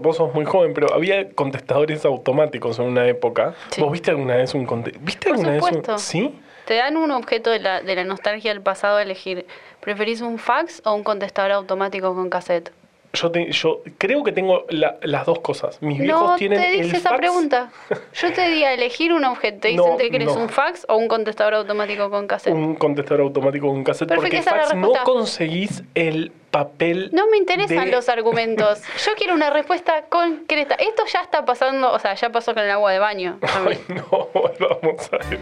Vos 0.00 0.16
sos 0.16 0.32
muy 0.32 0.44
joven, 0.44 0.74
pero 0.74 0.94
había 0.94 1.28
contestadores 1.30 2.04
automáticos 2.04 2.78
en 2.78 2.84
una 2.84 3.04
época. 3.08 3.56
Sí. 3.70 3.80
¿Vos 3.80 3.90
viste 3.90 4.12
alguna 4.12 4.36
vez 4.36 4.54
un 4.54 4.64
contestador? 4.64 5.04
¿Viste 5.04 5.28
Por 5.28 5.38
alguna 5.38 5.54
vez 5.54 5.62
un.? 5.88 5.98
¿Sí? 5.98 6.40
Te 6.66 6.74
dan 6.74 6.96
un 6.96 7.10
objeto 7.10 7.50
de 7.50 7.58
la, 7.58 7.80
de 7.80 7.96
la 7.96 8.04
nostalgia 8.04 8.52
del 8.52 8.62
pasado 8.62 8.98
a 8.98 9.02
elegir. 9.02 9.44
¿Preferís 9.80 10.20
un 10.20 10.38
fax 10.38 10.82
o 10.84 10.94
un 10.94 11.02
contestador 11.02 11.50
automático 11.50 12.14
con 12.14 12.30
cassette? 12.30 12.70
Yo, 13.20 13.30
te- 13.30 13.50
yo 13.52 13.82
creo 13.98 14.22
que 14.22 14.32
tengo 14.32 14.64
la- 14.68 14.96
las 15.02 15.26
dos 15.26 15.40
cosas. 15.40 15.80
Mis 15.82 15.98
viejos 15.98 16.30
No 16.30 16.36
tienen. 16.36 16.60
te 16.60 16.74
el 16.74 16.82
dice 16.84 16.96
esa 16.98 17.10
fax. 17.10 17.18
pregunta. 17.20 17.70
Yo 18.14 18.32
te 18.32 18.48
di 18.50 18.64
a 18.64 18.72
elegir 18.74 19.12
un 19.12 19.24
objeto. 19.24 19.60
Te 19.60 19.74
No, 19.74 19.82
dicen 19.84 19.98
que 19.98 20.10
querés 20.10 20.28
no. 20.28 20.34
un 20.42 20.48
fax 20.48 20.84
o 20.88 20.96
un 20.96 21.08
contestador 21.08 21.54
automático 21.54 22.10
con 22.10 22.26
cassette. 22.26 22.54
Un 22.54 22.74
contestador 22.76 23.22
automático 23.22 23.66
con 23.68 23.82
cassette. 23.84 24.08
Perfecto, 24.08 24.36
porque 24.36 24.42
fax 24.42 24.74
no 24.74 24.92
conseguís 25.04 25.82
el 25.94 26.32
papel. 26.50 27.10
No 27.12 27.28
me 27.28 27.36
interesan 27.38 27.86
de- 27.86 27.90
los 27.92 28.08
argumentos. 28.08 28.80
Yo 29.04 29.12
quiero 29.16 29.34
una 29.34 29.50
respuesta 29.50 30.04
concreta. 30.08 30.74
Esto 30.76 31.02
ya 31.12 31.20
está 31.20 31.44
pasando, 31.44 31.92
o 31.92 31.98
sea, 31.98 32.14
ya 32.14 32.30
pasó 32.30 32.54
con 32.54 32.62
el 32.62 32.70
agua 32.70 32.92
de 32.92 32.98
baño. 32.98 33.38
Ay, 33.66 33.78
no, 33.88 34.28
vamos 34.34 35.10
a 35.12 35.16
ver. 35.28 35.38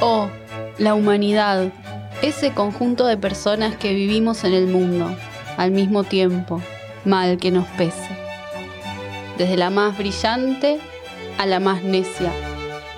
O 0.00 0.28
la 0.78 0.94
humanidad, 0.94 1.66
ese 2.22 2.52
conjunto 2.52 3.06
de 3.06 3.16
personas 3.16 3.76
que 3.76 3.92
vivimos 3.94 4.44
en 4.44 4.54
el 4.54 4.66
mundo, 4.66 5.10
al 5.58 5.72
mismo 5.72 6.04
tiempo, 6.04 6.62
mal 7.04 7.36
que 7.36 7.50
nos 7.50 7.66
pese. 7.76 8.08
Desde 9.36 9.58
la 9.58 9.68
más 9.68 9.98
brillante 9.98 10.78
a 11.36 11.44
la 11.44 11.60
más 11.60 11.82
necia, 11.82 12.32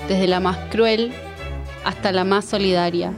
desde 0.07 0.29
la 0.29 0.39
más 0.39 0.57
cruel 0.71 1.13
hasta 1.85 2.13
la 2.13 2.23
más 2.23 2.45
solidaria, 2.45 3.13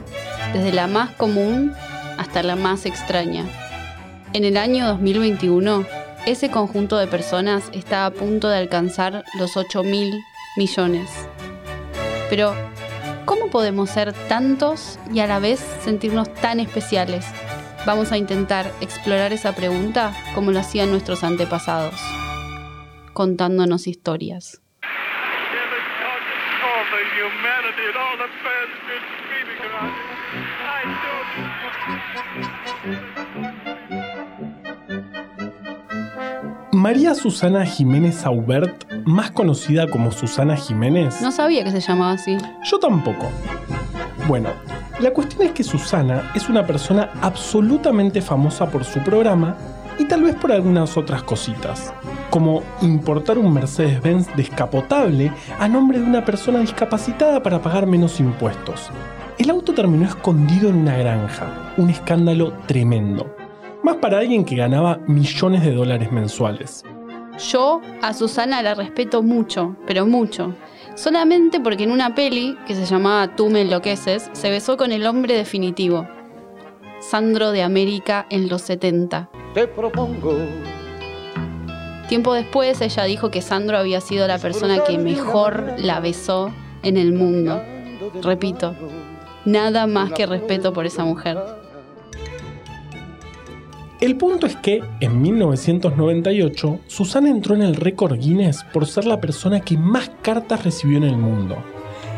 desde 0.51 0.73
la 0.73 0.87
más 0.87 1.11
común 1.11 1.73
hasta 2.17 2.41
la 2.41 2.55
más 2.55 2.87
extraña. 2.87 3.45
En 4.33 4.45
el 4.45 4.57
año 4.57 4.87
2021, 4.87 5.85
ese 6.25 6.49
conjunto 6.49 6.97
de 6.97 7.05
personas 7.05 7.69
está 7.71 8.07
a 8.07 8.11
punto 8.11 8.49
de 8.49 8.57
alcanzar 8.57 9.23
los 9.37 9.55
8 9.57 9.83
mil 9.83 10.11
millones. 10.57 11.07
Pero, 12.31 12.55
¿Cómo 13.25 13.47
podemos 13.47 13.89
ser 13.89 14.11
tantos 14.27 14.99
y 15.13 15.21
a 15.21 15.27
la 15.27 15.39
vez 15.39 15.61
sentirnos 15.83 16.33
tan 16.33 16.59
especiales? 16.59 17.25
Vamos 17.85 18.13
a 18.13 18.17
intentar 18.17 18.71
explorar 18.79 19.33
esa 19.33 19.53
pregunta 19.53 20.13
como 20.33 20.51
lo 20.51 20.59
hacían 20.59 20.89
nuestros 20.89 21.23
antepasados, 21.23 21.95
contándonos 23.11 23.87
historias. 23.87 24.61
María 36.71 37.15
Susana 37.15 37.65
Jiménez 37.65 38.25
Aubert, 38.25 38.85
más 39.05 39.31
conocida 39.31 39.89
como 39.89 40.11
Susana 40.11 40.55
Jiménez. 40.55 41.21
No 41.21 41.31
sabía 41.31 41.63
que 41.63 41.71
se 41.71 41.79
llamaba 41.79 42.13
así. 42.13 42.37
Yo 42.63 42.79
tampoco. 42.79 43.29
Bueno, 44.27 44.51
la 45.01 45.11
cuestión 45.11 45.41
es 45.41 45.51
que 45.51 45.63
Susana 45.63 46.31
es 46.33 46.47
una 46.47 46.65
persona 46.65 47.11
absolutamente 47.21 48.21
famosa 48.21 48.69
por 48.71 48.85
su 48.85 48.99
programa 48.99 49.57
y 49.99 50.05
tal 50.05 50.23
vez 50.23 50.35
por 50.35 50.51
algunas 50.51 50.95
otras 50.95 51.23
cositas, 51.23 51.93
como 52.29 52.63
importar 52.81 53.37
un 53.37 53.53
Mercedes-Benz 53.53 54.33
descapotable 54.35 55.33
a 55.59 55.67
nombre 55.67 55.99
de 55.99 56.05
una 56.05 56.23
persona 56.23 56.59
discapacitada 56.59 57.43
para 57.43 57.61
pagar 57.61 57.85
menos 57.85 58.21
impuestos. 58.21 58.89
El 59.37 59.49
auto 59.49 59.73
terminó 59.73 60.05
escondido 60.05 60.69
en 60.69 60.77
una 60.77 60.95
granja, 60.95 61.73
un 61.75 61.89
escándalo 61.89 62.53
tremendo, 62.65 63.35
más 63.83 63.97
para 63.97 64.19
alguien 64.19 64.45
que 64.45 64.55
ganaba 64.55 64.99
millones 65.05 65.65
de 65.65 65.73
dólares 65.73 66.11
mensuales. 66.13 66.85
Yo 67.51 67.81
a 68.01 68.13
Susana 68.13 68.61
la 68.61 68.73
respeto 68.73 69.21
mucho, 69.21 69.75
pero 69.85 70.05
mucho. 70.05 70.53
Solamente 70.95 71.59
porque 71.59 71.83
en 71.83 71.91
una 71.91 72.13
peli 72.13 72.57
que 72.67 72.75
se 72.75 72.85
llamaba 72.85 73.35
Tú 73.35 73.49
me 73.49 73.61
enloqueces, 73.61 74.29
se 74.33 74.49
besó 74.49 74.77
con 74.77 74.91
el 74.91 75.05
hombre 75.07 75.35
definitivo. 75.35 76.07
Sandro 76.99 77.51
de 77.51 77.63
América 77.63 78.25
en 78.29 78.47
los 78.47 78.61
70. 78.61 79.29
Te 79.53 79.67
propongo 79.67 80.37
Tiempo 82.07 82.33
después 82.33 82.79
ella 82.81 83.03
dijo 83.05 83.31
que 83.31 83.41
Sandro 83.41 83.77
había 83.77 84.01
sido 84.01 84.27
la 84.27 84.37
persona 84.37 84.83
que 84.83 84.97
mejor 84.97 85.75
la 85.77 85.99
besó 85.99 86.53
en 86.83 86.97
el 86.97 87.13
mundo. 87.13 87.63
Repito, 88.21 88.75
nada 89.45 89.87
más 89.87 90.11
que 90.11 90.25
respeto 90.25 90.73
por 90.73 90.85
esa 90.85 91.05
mujer. 91.05 91.62
El 94.03 94.17
punto 94.17 94.47
es 94.47 94.57
que, 94.57 94.83
en 94.99 95.21
1998, 95.21 96.81
Susana 96.87 97.29
entró 97.29 97.55
en 97.55 97.61
el 97.61 97.77
récord 97.77 98.19
Guinness 98.19 98.65
por 98.73 98.85
ser 98.85 99.05
la 99.05 99.21
persona 99.21 99.61
que 99.61 99.77
más 99.77 100.11
cartas 100.21 100.65
recibió 100.65 100.97
en 100.97 101.05
el 101.05 101.15
mundo. 101.15 101.55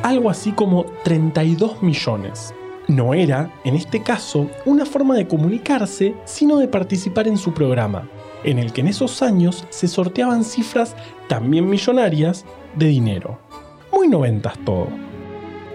Algo 0.01 0.31
así 0.31 0.51
como 0.51 0.87
32 1.03 1.83
millones. 1.83 2.55
No 2.87 3.13
era, 3.13 3.53
en 3.63 3.75
este 3.75 4.01
caso, 4.01 4.49
una 4.65 4.87
forma 4.87 5.15
de 5.15 5.27
comunicarse, 5.27 6.15
sino 6.25 6.57
de 6.57 6.67
participar 6.67 7.27
en 7.27 7.37
su 7.37 7.53
programa, 7.53 8.09
en 8.43 8.57
el 8.57 8.73
que 8.73 8.81
en 8.81 8.87
esos 8.87 9.21
años 9.21 9.63
se 9.69 9.87
sorteaban 9.87 10.43
cifras 10.43 10.95
también 11.27 11.69
millonarias 11.69 12.45
de 12.75 12.87
dinero. 12.87 13.37
Muy 13.93 14.07
noventas 14.07 14.57
todo. 14.65 14.87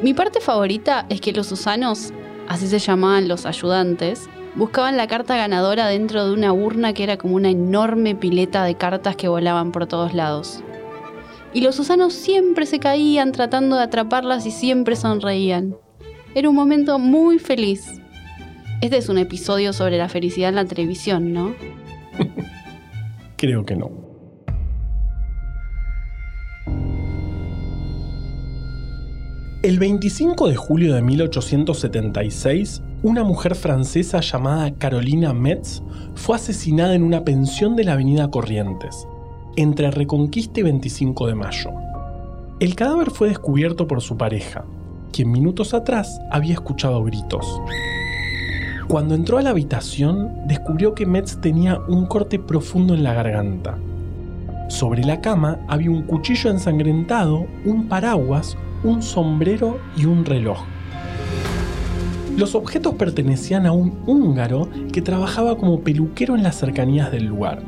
Mi 0.03 0.12
parte 0.12 0.41
favorita 0.41 1.06
es 1.09 1.20
que 1.20 1.32
los 1.32 1.47
Susanos, 1.47 2.12
así 2.49 2.66
se 2.66 2.81
llamaban 2.81 3.28
los 3.28 3.47
ayudantes, 3.47 4.28
buscaban 4.56 4.97
la 4.97 5.06
carta 5.06 5.37
ganadora 5.37 5.87
dentro 5.88 6.27
de 6.27 6.33
una 6.33 6.53
urna 6.53 6.93
que 6.93 7.03
era 7.03 7.16
como 7.16 7.37
una 7.37 7.50
enorme 7.50 8.15
pileta 8.15 8.65
de 8.65 8.75
cartas 8.75 9.16
que 9.16 9.28
volaban 9.28 9.72
por 9.72 9.87
todos 9.87 10.15
lados. 10.15 10.62
Y 11.53 11.62
los 11.62 11.75
Susanos 11.75 12.12
siempre 12.12 12.66
se 12.66 12.78
caían 12.78 13.33
tratando 13.33 13.77
de 13.77 13.83
atraparlas 13.83 14.47
y 14.47 14.50
siempre 14.50 14.97
sonreían. 14.97 15.77
Era 16.34 16.49
un 16.49 16.55
momento 16.55 16.99
muy 16.99 17.38
feliz. 17.38 18.00
Este 18.81 18.97
es 18.97 19.09
un 19.09 19.19
episodio 19.19 19.72
sobre 19.72 19.99
la 19.99 20.09
felicidad 20.09 20.50
en 20.50 20.55
la 20.55 20.65
televisión, 20.65 21.32
¿no? 21.32 21.55
Creo 23.37 23.65
que 23.65 23.77
no. 23.77 23.91
El 29.62 29.78
25 29.78 30.49
de 30.49 30.56
julio 30.56 30.94
de 30.94 31.03
1876, 31.03 32.82
una 33.03 33.25
mujer 33.25 33.55
francesa 33.55 34.21
llamada 34.21 34.72
Carolina 34.75 35.33
Metz 35.33 35.83
fue 36.15 36.37
asesinada 36.37 36.94
en 36.94 37.03
una 37.03 37.25
pensión 37.25 37.75
de 37.75 37.84
la 37.84 37.94
avenida 37.94 38.31
Corrientes, 38.31 39.09
entre 39.56 39.91
Reconquista 39.91 40.61
y 40.61 40.65
25 40.65 41.27
de 41.27 41.34
mayo. 41.34 41.71
El 42.61 42.75
cadáver 42.75 43.11
fue 43.11 43.28
descubierto 43.28 43.87
por 43.87 44.03
su 44.03 44.19
pareja, 44.19 44.66
quien 45.12 45.33
minutos 45.33 45.72
atrás 45.72 46.21
había 46.31 46.53
escuchado 46.53 47.03
gritos. 47.03 47.62
Cuando 48.87 49.15
entró 49.15 49.38
a 49.38 49.43
la 49.43 49.50
habitación, 49.50 50.47
descubrió 50.47 50.94
que 50.94 51.06
Metz 51.06 51.41
tenía 51.41 51.78
un 51.88 52.05
corte 52.05 52.38
profundo 52.38 52.93
en 52.93 53.03
la 53.03 53.15
garganta. 53.15 53.78
Sobre 54.69 55.05
la 55.05 55.22
cama 55.22 55.59
había 55.69 55.91
un 55.91 56.03
cuchillo 56.03 56.50
ensangrentado, 56.50 57.47
un 57.65 57.88
paraguas, 57.88 58.59
un 58.84 59.03
sombrero 59.03 59.78
y 59.97 60.05
un 60.05 60.27
reloj. 60.27 60.59
Los 62.41 62.55
objetos 62.55 62.95
pertenecían 62.95 63.67
a 63.67 63.73
un 63.73 63.99
húngaro 64.06 64.67
que 64.95 65.03
trabajaba 65.03 65.59
como 65.59 65.81
peluquero 65.81 66.34
en 66.34 66.43
las 66.43 66.56
cercanías 66.56 67.12
del 67.12 67.27
lugar. 67.27 67.62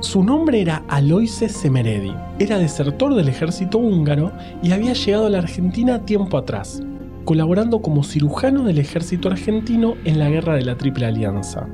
Su 0.00 0.24
nombre 0.24 0.62
era 0.62 0.82
Aloise 0.88 1.50
Semeredi, 1.50 2.14
era 2.38 2.56
desertor 2.56 3.14
del 3.14 3.28
ejército 3.28 3.76
húngaro 3.76 4.32
y 4.62 4.72
había 4.72 4.94
llegado 4.94 5.26
a 5.26 5.28
la 5.28 5.40
Argentina 5.40 6.06
tiempo 6.06 6.38
atrás, 6.38 6.82
colaborando 7.26 7.82
como 7.82 8.02
cirujano 8.02 8.62
del 8.62 8.78
ejército 8.78 9.28
argentino 9.28 9.96
en 10.06 10.20
la 10.20 10.30
guerra 10.30 10.54
de 10.54 10.64
la 10.64 10.78
Triple 10.78 11.04
Alianza. 11.04 11.68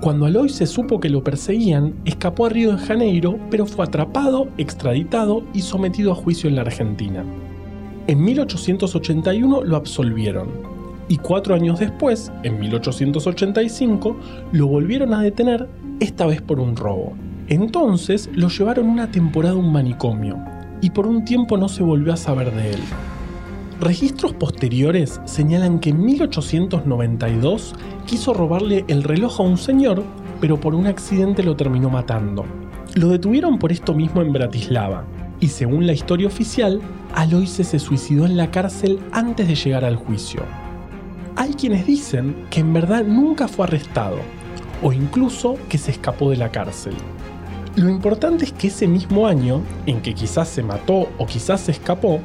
Cuando 0.00 0.24
Aloise 0.24 0.66
supo 0.66 1.00
que 1.00 1.10
lo 1.10 1.22
perseguían, 1.22 1.92
escapó 2.06 2.46
a 2.46 2.48
Río 2.48 2.72
de 2.72 2.78
Janeiro, 2.78 3.38
pero 3.50 3.66
fue 3.66 3.84
atrapado, 3.84 4.48
extraditado 4.56 5.44
y 5.52 5.60
sometido 5.60 6.12
a 6.12 6.14
juicio 6.14 6.48
en 6.48 6.56
la 6.56 6.62
Argentina. 6.62 7.22
En 8.06 8.24
1881 8.24 9.64
lo 9.64 9.76
absolvieron, 9.76 10.73
y 11.08 11.18
cuatro 11.18 11.54
años 11.54 11.78
después, 11.78 12.32
en 12.42 12.58
1885, 12.60 14.16
lo 14.52 14.66
volvieron 14.66 15.14
a 15.14 15.22
detener, 15.22 15.68
esta 16.00 16.26
vez 16.26 16.42
por 16.42 16.60
un 16.60 16.76
robo. 16.76 17.14
Entonces 17.48 18.30
lo 18.32 18.48
llevaron 18.48 18.88
una 18.88 19.10
temporada 19.10 19.54
a 19.54 19.58
un 19.58 19.72
manicomio, 19.72 20.38
y 20.80 20.90
por 20.90 21.06
un 21.06 21.24
tiempo 21.24 21.56
no 21.56 21.68
se 21.68 21.82
volvió 21.82 22.12
a 22.12 22.16
saber 22.16 22.52
de 22.52 22.72
él. 22.72 22.80
Registros 23.80 24.32
posteriores 24.32 25.20
señalan 25.24 25.78
que 25.78 25.90
en 25.90 26.04
1892 26.04 27.74
quiso 28.06 28.32
robarle 28.32 28.84
el 28.88 29.02
reloj 29.02 29.40
a 29.40 29.44
un 29.44 29.58
señor, 29.58 30.02
pero 30.40 30.58
por 30.58 30.74
un 30.74 30.86
accidente 30.86 31.42
lo 31.42 31.56
terminó 31.56 31.90
matando. 31.90 32.44
Lo 32.94 33.08
detuvieron 33.08 33.58
por 33.58 33.72
esto 33.72 33.92
mismo 33.92 34.22
en 34.22 34.32
Bratislava, 34.32 35.04
y 35.40 35.48
según 35.48 35.86
la 35.86 35.92
historia 35.92 36.28
oficial, 36.28 36.80
Aloise 37.14 37.64
se 37.64 37.78
suicidó 37.78 38.24
en 38.24 38.36
la 38.36 38.50
cárcel 38.50 39.00
antes 39.12 39.48
de 39.48 39.54
llegar 39.54 39.84
al 39.84 39.96
juicio. 39.96 40.42
Hay 41.36 41.54
quienes 41.54 41.84
dicen 41.84 42.46
que 42.48 42.60
en 42.60 42.72
verdad 42.72 43.02
nunca 43.04 43.48
fue 43.48 43.66
arrestado, 43.66 44.18
o 44.82 44.92
incluso 44.92 45.56
que 45.68 45.78
se 45.78 45.90
escapó 45.90 46.30
de 46.30 46.36
la 46.36 46.52
cárcel. 46.52 46.94
Lo 47.74 47.88
importante 47.88 48.44
es 48.44 48.52
que 48.52 48.68
ese 48.68 48.86
mismo 48.86 49.26
año, 49.26 49.60
en 49.86 50.00
que 50.00 50.14
quizás 50.14 50.48
se 50.48 50.62
mató 50.62 51.08
o 51.18 51.26
quizás 51.26 51.62
se 51.62 51.72
escapó, 51.72 52.20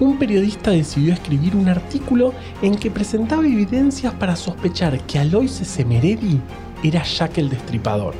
un 0.00 0.18
periodista 0.18 0.70
decidió 0.70 1.14
escribir 1.14 1.56
un 1.56 1.68
artículo 1.68 2.34
en 2.60 2.74
que 2.74 2.90
presentaba 2.90 3.46
evidencias 3.46 4.12
para 4.14 4.36
sospechar 4.36 5.00
que 5.06 5.18
Aloyse 5.18 5.64
Semeredi 5.64 6.38
era 6.82 7.02
Jack 7.04 7.38
el 7.38 7.48
Destripador. 7.48 8.14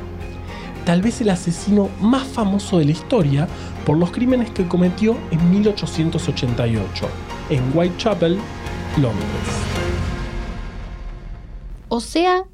Tal 0.83 1.03
vez 1.03 1.21
el 1.21 1.29
asesino 1.29 1.89
más 2.01 2.23
famoso 2.23 2.79
de 2.79 2.85
la 2.85 2.91
historia 2.91 3.47
por 3.85 3.97
los 3.97 4.09
crímenes 4.09 4.49
que 4.49 4.67
cometió 4.67 5.15
en 5.29 5.51
1888 5.51 7.07
en 7.51 7.77
Whitechapel, 7.77 8.39
Londres. 8.97 9.92
O 11.95 11.99
sea, 11.99 12.45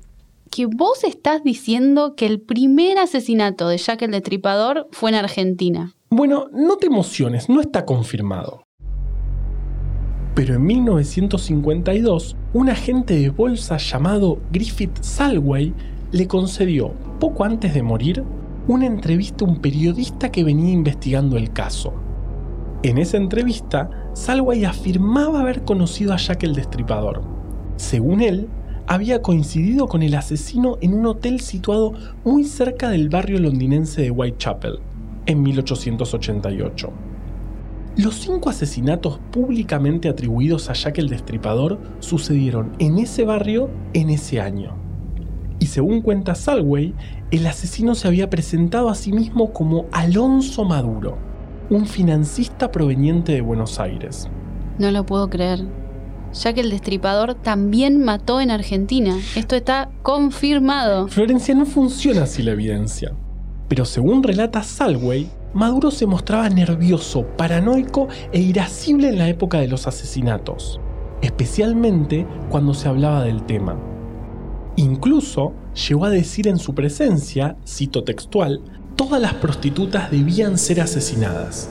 que 0.52 0.66
vos 0.66 1.06
estás 1.06 1.46
diciendo 1.46 2.14
que 2.18 2.26
el 2.26 2.42
primer 2.42 2.98
asesinato 2.98 3.70
de 3.70 3.78
Jack 3.78 4.02
el 4.02 4.12
Destripador 4.12 4.90
fue 4.92 5.12
en 5.12 5.16
Argentina. 5.16 5.96
Bueno, 6.10 6.48
no 6.52 6.76
te 6.76 6.88
emociones, 6.88 7.48
no 7.48 7.62
está 7.62 7.86
confirmado. 7.86 8.64
Pero 10.36 10.56
en 10.56 10.66
1952, 10.66 12.36
un 12.52 12.70
agente 12.70 13.18
de 13.18 13.30
bolsa 13.30 13.78
llamado 13.78 14.42
Griffith 14.52 15.02
Salway 15.02 15.74
le 16.12 16.28
concedió, 16.28 16.92
poco 17.22 17.46
antes 17.46 17.74
de 17.74 17.82
morir, 17.82 18.26
una 18.68 18.88
entrevista 18.88 19.46
a 19.46 19.48
un 19.48 19.62
periodista 19.62 20.34
que 20.34 20.44
venía 20.44 20.74
investigando 20.74 21.38
el 21.38 21.54
caso. 21.54 21.94
En 22.84 22.98
esa 22.98 23.16
entrevista, 23.16 23.90
Salway 24.16 24.66
afirmaba 24.66 25.40
haber 25.40 25.64
conocido 25.64 26.12
a 26.12 26.18
Jack 26.18 26.44
el 26.44 26.56
Destripador. 26.56 27.22
Según 27.78 28.22
él, 28.22 28.50
había 28.90 29.22
coincidido 29.22 29.88
con 29.88 30.02
el 30.02 30.16
asesino 30.16 30.80
en 30.82 30.96
un 30.96 31.06
hotel 31.06 31.42
situado 31.42 31.94
muy 32.26 32.44
cerca 32.44 32.90
del 32.90 33.08
barrio 33.08 33.40
londinense 33.40 34.02
de 34.02 34.10
Whitechapel, 34.10 34.80
en 35.28 35.44
1888. 35.44 36.92
Los 37.98 38.16
cinco 38.16 38.50
asesinatos 38.50 39.20
públicamente 39.32 40.10
atribuidos 40.10 40.72
a 40.72 40.74
Jack 40.74 40.98
el 40.98 41.08
Destripador 41.08 41.78
sucedieron 42.00 42.72
en 42.80 42.98
ese 42.98 43.26
barrio 43.26 43.70
en 43.94 44.10
ese 44.10 44.42
año. 44.42 44.76
Y 45.60 45.68
según 45.68 46.02
cuenta 46.02 46.34
Salway, 46.34 46.96
el 47.30 47.46
asesino 47.46 47.94
se 47.94 48.08
había 48.08 48.32
presentado 48.32 48.90
a 48.90 48.96
sí 48.96 49.14
mismo 49.14 49.54
como 49.54 49.86
Alonso 49.92 50.66
Maduro, 50.66 51.16
un 51.70 51.86
financista 51.86 52.72
proveniente 52.72 53.34
de 53.34 53.42
Buenos 53.42 53.80
Aires. 53.80 54.32
No 54.80 54.90
lo 54.90 55.06
puedo 55.06 55.30
creer. 55.30 55.60
Jack 56.34 56.58
el 56.58 56.70
Destripador 56.70 57.34
también 57.36 58.04
mató 58.04 58.40
en 58.40 58.52
Argentina. 58.52 59.18
Esto 59.36 59.56
está 59.56 59.90
confirmado. 60.04 61.08
Florencia 61.08 61.56
no 61.56 61.66
funciona 61.66 62.24
así 62.24 62.44
la 62.44 62.52
evidencia. 62.52 63.14
Pero 63.68 63.86
según 63.86 64.24
relata 64.24 64.64
Salway, 64.64 65.30
Maduro 65.54 65.90
se 65.90 66.06
mostraba 66.06 66.48
nervioso, 66.50 67.26
paranoico 67.36 68.08
e 68.32 68.40
irascible 68.40 69.10
en 69.10 69.18
la 69.18 69.30
época 69.30 69.60
de 69.60 69.68
los 69.68 69.88
asesinatos, 69.88 70.80
especialmente 71.22 72.28
cuando 72.50 72.76
se 72.76 72.88
hablaba 72.88 73.24
del 73.24 73.44
tema. 73.44 73.76
Incluso 74.76 75.54
llegó 75.88 76.06
a 76.06 76.12
decir 76.12 76.48
en 76.48 76.60
su 76.60 76.76
presencia, 76.76 77.58
cito 77.66 78.04
textual, 78.04 78.62
todas 78.96 79.20
las 79.20 79.34
prostitutas 79.36 80.12
debían 80.12 80.58
ser 80.58 80.82
asesinadas. 80.82 81.70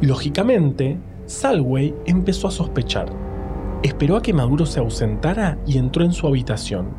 Lógicamente, 0.00 0.98
Salway 1.26 1.92
empezó 2.06 2.46
a 2.46 2.52
sospechar. 2.52 3.08
Esperó 3.82 4.16
a 4.16 4.22
que 4.22 4.32
Maduro 4.32 4.64
se 4.64 4.78
ausentara 4.78 5.58
y 5.66 5.76
entró 5.76 6.04
en 6.04 6.12
su 6.12 6.26
habitación. 6.26 6.90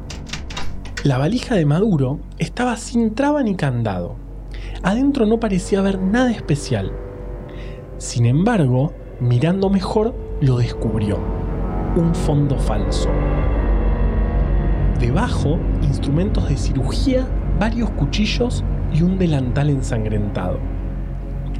La 1.04 1.18
valija 1.18 1.56
de 1.56 1.66
Maduro 1.66 2.20
estaba 2.38 2.76
sin 2.76 3.16
traba 3.16 3.42
ni 3.42 3.56
candado, 3.56 4.16
adentro 4.84 5.26
no 5.26 5.40
parecía 5.40 5.80
haber 5.80 6.00
nada 6.00 6.32
especial. 6.32 6.92
Sin 7.98 8.26
embargo, 8.26 8.94
mirando 9.22 9.70
mejor, 9.70 10.14
lo 10.42 10.58
descubrió. 10.58 11.18
Un 11.96 12.14
fondo 12.14 12.58
falso. 12.60 13.10
Debajo, 15.00 15.58
instrumentos 15.82 16.50
de 16.50 16.58
cirugía, 16.58 17.28
varios 17.60 17.90
cuchillos 17.92 18.64
y 18.94 19.04
un 19.04 19.18
delantal 19.18 19.70
ensangrentado. 19.70 20.60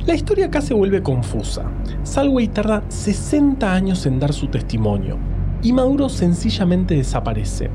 La 0.08 0.16
historia 0.16 0.46
acá 0.46 0.62
se 0.62 0.74
vuelve 0.74 1.04
confusa. 1.04 1.70
Salway 2.04 2.48
tarda 2.48 2.82
60 2.88 3.74
años 3.74 4.06
en 4.06 4.22
dar 4.22 4.32
su 4.32 4.48
testimonio 4.48 5.20
y 5.62 5.74
Maduro 5.74 6.08
sencillamente 6.08 6.96
desaparece. 6.96 7.70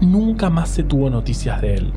Nunca 0.00 0.50
más 0.50 0.70
se 0.70 0.82
tuvo 0.82 1.08
noticias 1.08 1.62
de 1.62 1.74
él. 1.74 1.92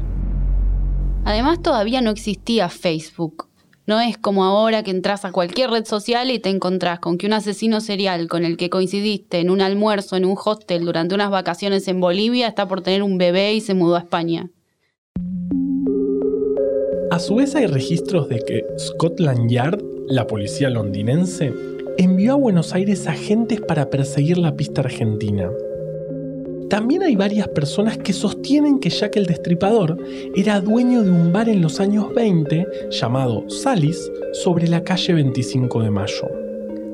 Además, 1.25 1.63
todavía 1.63 2.01
no 2.01 2.11
existía 2.11 2.69
Facebook. 2.69 3.49
No 3.87 3.99
es 3.99 4.19
como 4.19 4.43
ahora 4.43 4.83
que 4.83 4.91
entras 4.91 5.25
a 5.25 5.31
cualquier 5.31 5.71
red 5.71 5.85
social 5.85 6.29
y 6.29 6.37
te 6.37 6.49
encontrás 6.49 6.99
con 6.99 7.17
que 7.17 7.25
un 7.25 7.33
asesino 7.33 7.81
serial 7.81 8.27
con 8.27 8.45
el 8.45 8.57
que 8.57 8.69
coincidiste 8.69 9.39
en 9.39 9.49
un 9.49 9.61
almuerzo 9.61 10.15
en 10.15 10.25
un 10.25 10.37
hostel 10.37 10.85
durante 10.85 11.15
unas 11.15 11.31
vacaciones 11.31 11.87
en 11.87 11.99
Bolivia 11.99 12.47
está 12.47 12.67
por 12.67 12.81
tener 12.81 13.01
un 13.01 13.17
bebé 13.17 13.55
y 13.55 13.61
se 13.61 13.73
mudó 13.73 13.95
a 13.95 14.01
España. 14.01 14.51
A 17.11 17.19
su 17.19 17.35
vez 17.35 17.55
hay 17.55 17.65
registros 17.65 18.29
de 18.29 18.39
que 18.39 18.65
Scotland 18.77 19.51
Yard, 19.51 19.83
la 20.07 20.27
policía 20.27 20.69
londinense, 20.69 21.53
envió 21.97 22.31
a 22.31 22.35
Buenos 22.35 22.73
Aires 22.73 23.05
agentes 23.05 23.59
para 23.59 23.89
perseguir 23.89 24.37
la 24.37 24.55
pista 24.55 24.79
argentina. 24.79 25.51
También 26.69 27.03
hay 27.03 27.17
varias 27.17 27.49
personas 27.49 27.97
que 27.97 28.13
sostienen 28.13 28.79
que 28.79 28.89
Jack 28.89 29.17
el 29.17 29.25
Destripador 29.25 29.97
era 30.37 30.61
dueño 30.61 31.03
de 31.03 31.11
un 31.11 31.33
bar 31.33 31.49
en 31.49 31.61
los 31.61 31.81
años 31.81 32.15
20 32.15 32.65
llamado 32.91 33.43
Salis 33.49 34.09
sobre 34.31 34.69
la 34.69 34.81
calle 34.81 35.13
25 35.15 35.83
de 35.83 35.91
Mayo. 35.91 36.29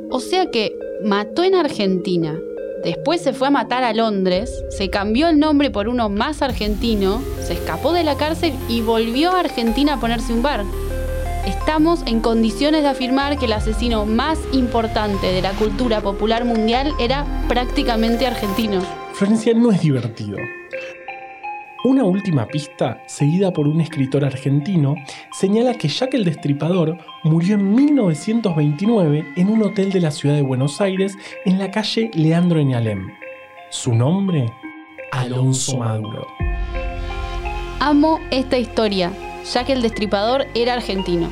O 0.09 0.19
sea 0.19 0.49
que 0.49 0.75
mató 1.03 1.43
en 1.43 1.53
Argentina, 1.53 2.41
después 2.83 3.21
se 3.21 3.33
fue 3.33 3.47
a 3.47 3.51
matar 3.51 3.83
a 3.83 3.93
Londres, 3.93 4.63
se 4.69 4.89
cambió 4.89 5.29
el 5.29 5.39
nombre 5.39 5.69
por 5.71 5.87
uno 5.87 6.09
más 6.09 6.41
argentino, 6.41 7.21
se 7.41 7.53
escapó 7.53 7.93
de 7.93 8.03
la 8.03 8.15
cárcel 8.15 8.53
y 8.69 8.81
volvió 8.81 9.31
a 9.31 9.41
Argentina 9.41 9.93
a 9.93 9.99
ponerse 9.99 10.33
un 10.33 10.43
bar. 10.43 10.63
Estamos 11.45 12.01
en 12.05 12.19
condiciones 12.19 12.81
de 12.81 12.89
afirmar 12.89 13.39
que 13.39 13.45
el 13.45 13.53
asesino 13.53 14.05
más 14.05 14.37
importante 14.51 15.27
de 15.27 15.41
la 15.41 15.51
cultura 15.51 16.01
popular 16.01 16.43
mundial 16.43 16.93
era 16.99 17.25
prácticamente 17.47 18.27
argentino. 18.27 18.81
Florencia 19.13 19.53
no 19.53 19.71
es 19.71 19.81
divertido. 19.81 20.37
Una 21.87 22.03
última 22.03 22.45
pista, 22.47 23.01
seguida 23.05 23.53
por 23.53 23.65
un 23.65 23.79
escritor 23.79 24.25
argentino, 24.25 24.95
señala 25.31 25.73
que 25.75 25.87
Jack 25.87 26.15
el 26.15 26.25
Destripador 26.25 26.97
murió 27.23 27.55
en 27.55 27.73
1929 27.73 29.25
en 29.37 29.47
un 29.47 29.63
hotel 29.63 29.93
de 29.93 30.01
la 30.01 30.11
ciudad 30.11 30.35
de 30.35 30.41
Buenos 30.41 30.81
Aires 30.81 31.15
en 31.45 31.57
la 31.57 31.71
calle 31.71 32.11
Leandro 32.13 32.59
en 32.59 32.75
Alem. 32.75 33.07
Su 33.69 33.95
nombre, 33.95 34.51
Alonso 35.13 35.77
Maduro. 35.77 36.27
Amo 37.79 38.19
esta 38.31 38.57
historia. 38.57 39.13
Jack 39.49 39.69
el 39.69 39.81
Destripador 39.81 40.45
era 40.55 40.73
argentino. 40.73 41.29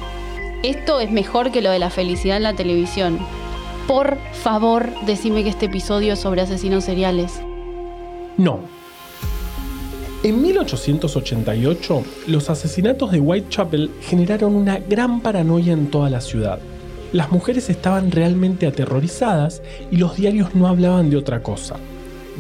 Esto 0.64 1.02
es 1.02 1.12
mejor 1.12 1.52
que 1.52 1.62
lo 1.62 1.70
de 1.70 1.80
la 1.80 1.90
felicidad 1.90 2.38
en 2.38 2.44
la 2.44 2.54
televisión. 2.54 3.20
Por 3.90 4.18
favor, 4.32 4.90
decime 5.06 5.44
que 5.44 5.50
este 5.50 5.66
episodio 5.66 6.14
es 6.14 6.20
sobre 6.20 6.40
asesinos 6.40 6.86
seriales. 6.86 7.42
No. 8.38 8.75
En 10.26 10.42
1888, 10.42 12.04
los 12.26 12.50
asesinatos 12.50 13.12
de 13.12 13.20
Whitechapel 13.20 13.92
generaron 14.02 14.56
una 14.56 14.80
gran 14.80 15.22
paranoia 15.22 15.72
en 15.72 15.92
toda 15.92 16.10
la 16.10 16.20
ciudad. 16.20 16.58
Las 17.14 17.32
mujeres 17.32 17.70
estaban 17.70 18.10
realmente 18.10 18.66
aterrorizadas 18.66 19.62
y 19.92 19.98
los 19.98 20.18
diarios 20.18 20.56
no 20.56 20.66
hablaban 20.66 21.12
de 21.12 21.18
otra 21.18 21.44
cosa. 21.44 21.76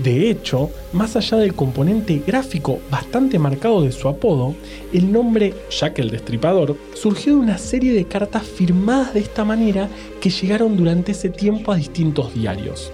De 0.04 0.32
hecho, 0.32 0.72
más 0.94 1.16
allá 1.16 1.38
del 1.38 1.54
componente 1.54 2.24
gráfico 2.26 2.80
bastante 2.90 3.38
marcado 3.38 3.84
de 3.84 3.92
su 3.92 4.08
apodo, 4.08 4.56
el 4.92 5.12
nombre 5.12 5.54
Jack 5.70 6.00
el 6.00 6.10
Destripador 6.10 6.76
surgió 6.96 7.34
de 7.34 7.40
una 7.40 7.60
serie 7.60 7.94
de 7.94 8.06
cartas 8.06 8.42
firmadas 8.48 9.14
de 9.14 9.20
esta 9.20 9.46
manera 9.46 9.90
que 10.20 10.32
llegaron 10.32 10.76
durante 10.76 11.12
ese 11.12 11.30
tiempo 11.30 11.72
a 11.72 11.76
distintos 11.76 12.34
diarios. 12.34 12.92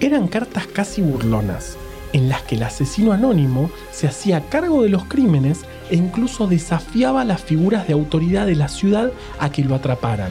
Eran 0.00 0.28
cartas 0.28 0.68
casi 0.68 1.02
burlonas, 1.02 1.76
en 2.12 2.28
las 2.28 2.42
que 2.42 2.56
el 2.56 2.62
asesino 2.62 3.12
anónimo 3.12 3.70
se 3.90 4.06
hacía 4.06 4.48
cargo 4.48 4.82
de 4.82 4.88
los 4.88 5.04
crímenes 5.04 5.64
e 5.90 5.96
incluso 5.96 6.46
desafiaba 6.46 7.22
a 7.22 7.24
las 7.24 7.40
figuras 7.40 7.86
de 7.86 7.94
autoridad 7.94 8.46
de 8.46 8.56
la 8.56 8.68
ciudad 8.68 9.12
a 9.38 9.50
que 9.50 9.64
lo 9.64 9.74
atraparan. 9.74 10.30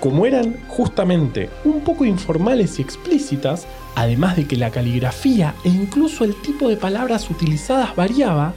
Como 0.00 0.26
eran 0.26 0.56
justamente 0.66 1.48
un 1.64 1.82
poco 1.82 2.04
informales 2.04 2.78
y 2.78 2.82
explícitas, 2.82 3.66
además 3.94 4.36
de 4.36 4.46
que 4.46 4.56
la 4.56 4.70
caligrafía 4.70 5.54
e 5.64 5.68
incluso 5.68 6.24
el 6.24 6.34
tipo 6.42 6.68
de 6.68 6.76
palabras 6.76 7.30
utilizadas 7.30 7.94
variaba, 7.94 8.52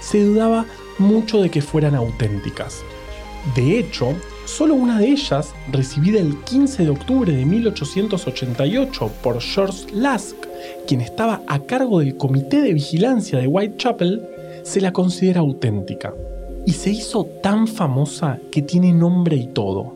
se 0.00 0.22
dudaba 0.22 0.66
mucho 0.98 1.40
de 1.40 1.50
que 1.50 1.62
fueran 1.62 1.94
auténticas. 1.94 2.82
De 3.54 3.78
hecho, 3.78 4.14
solo 4.44 4.74
una 4.74 4.98
de 4.98 5.08
ellas, 5.08 5.54
recibida 5.72 6.20
el 6.20 6.36
15 6.36 6.84
de 6.84 6.90
octubre 6.90 7.32
de 7.32 7.46
1888 7.46 9.10
por 9.22 9.40
George 9.40 9.86
Lask, 9.94 10.49
quien 10.86 11.00
estaba 11.00 11.42
a 11.46 11.60
cargo 11.60 12.00
del 12.00 12.16
Comité 12.16 12.60
de 12.60 12.74
Vigilancia 12.74 13.38
de 13.38 13.46
Whitechapel, 13.46 14.22
se 14.62 14.80
la 14.80 14.92
considera 14.92 15.40
auténtica. 15.40 16.14
y 16.66 16.72
se 16.72 16.90
hizo 16.90 17.24
tan 17.42 17.66
famosa 17.66 18.38
que 18.52 18.60
tiene 18.62 18.92
nombre 18.92 19.36
y 19.36 19.46
todo. 19.46 19.94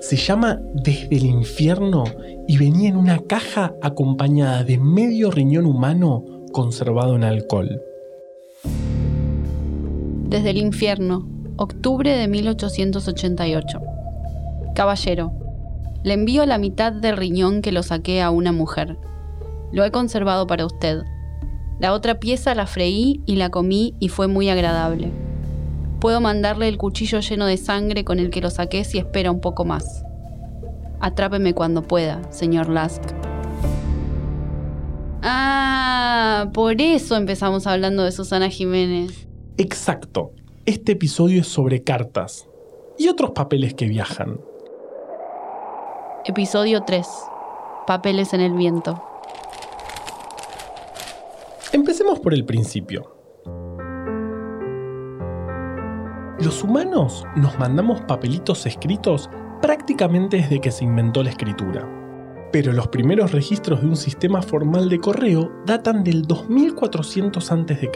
Se 0.00 0.16
llama 0.16 0.60
Desde 0.74 1.16
el 1.16 1.26
infierno 1.26 2.04
y 2.46 2.56
venía 2.56 2.88
en 2.88 2.96
una 2.96 3.18
caja 3.18 3.74
acompañada 3.82 4.64
de 4.64 4.78
medio 4.78 5.30
riñón 5.30 5.66
humano 5.66 6.24
conservado 6.52 7.14
en 7.16 7.24
alcohol. 7.24 7.82
Desde 10.28 10.50
el 10.50 10.56
infierno, 10.56 11.28
octubre 11.56 12.16
de 12.16 12.28
1888. 12.28 13.80
Caballero, 14.74 15.32
le 16.04 16.14
envío 16.14 16.46
la 16.46 16.58
mitad 16.58 16.92
del 16.92 17.16
riñón 17.16 17.60
que 17.60 17.72
lo 17.72 17.82
saqué 17.82 18.22
a 18.22 18.30
una 18.30 18.52
mujer. 18.52 18.96
Lo 19.72 19.84
he 19.84 19.90
conservado 19.90 20.46
para 20.46 20.66
usted. 20.66 21.02
La 21.78 21.92
otra 21.92 22.18
pieza 22.18 22.54
la 22.54 22.66
freí 22.66 23.22
y 23.26 23.36
la 23.36 23.50
comí 23.50 23.94
y 24.00 24.08
fue 24.08 24.26
muy 24.26 24.48
agradable. 24.48 25.12
Puedo 26.00 26.20
mandarle 26.20 26.68
el 26.68 26.78
cuchillo 26.78 27.20
lleno 27.20 27.46
de 27.46 27.56
sangre 27.56 28.04
con 28.04 28.18
el 28.18 28.30
que 28.30 28.40
lo 28.40 28.50
saqué 28.50 28.84
si 28.84 28.98
espera 28.98 29.30
un 29.30 29.40
poco 29.40 29.64
más. 29.64 30.04
Atrápeme 31.00 31.54
cuando 31.54 31.82
pueda, 31.82 32.20
señor 32.32 32.68
Lask. 32.68 33.02
Ah, 35.22 36.50
por 36.54 36.80
eso 36.80 37.16
empezamos 37.16 37.66
hablando 37.66 38.04
de 38.04 38.12
Susana 38.12 38.48
Jiménez. 38.48 39.28
Exacto. 39.56 40.32
Este 40.66 40.92
episodio 40.92 41.40
es 41.40 41.48
sobre 41.48 41.82
cartas 41.82 42.48
y 42.98 43.08
otros 43.08 43.30
papeles 43.30 43.74
que 43.74 43.86
viajan. 43.86 44.40
Episodio 46.24 46.82
3. 46.82 47.06
Papeles 47.86 48.34
en 48.34 48.40
el 48.40 48.52
viento. 48.52 49.02
Empecemos 51.70 52.18
por 52.20 52.32
el 52.32 52.46
principio. 52.46 53.14
Los 56.40 56.64
humanos 56.64 57.26
nos 57.36 57.58
mandamos 57.58 58.00
papelitos 58.02 58.64
escritos 58.64 59.28
prácticamente 59.60 60.38
desde 60.38 60.62
que 60.62 60.70
se 60.70 60.84
inventó 60.84 61.22
la 61.22 61.28
escritura. 61.28 61.86
Pero 62.52 62.72
los 62.72 62.88
primeros 62.88 63.32
registros 63.32 63.82
de 63.82 63.86
un 63.86 63.96
sistema 63.96 64.40
formal 64.40 64.88
de 64.88 64.98
correo 64.98 65.52
datan 65.66 66.04
del 66.04 66.22
2400 66.22 67.52
a.C., 67.52 67.90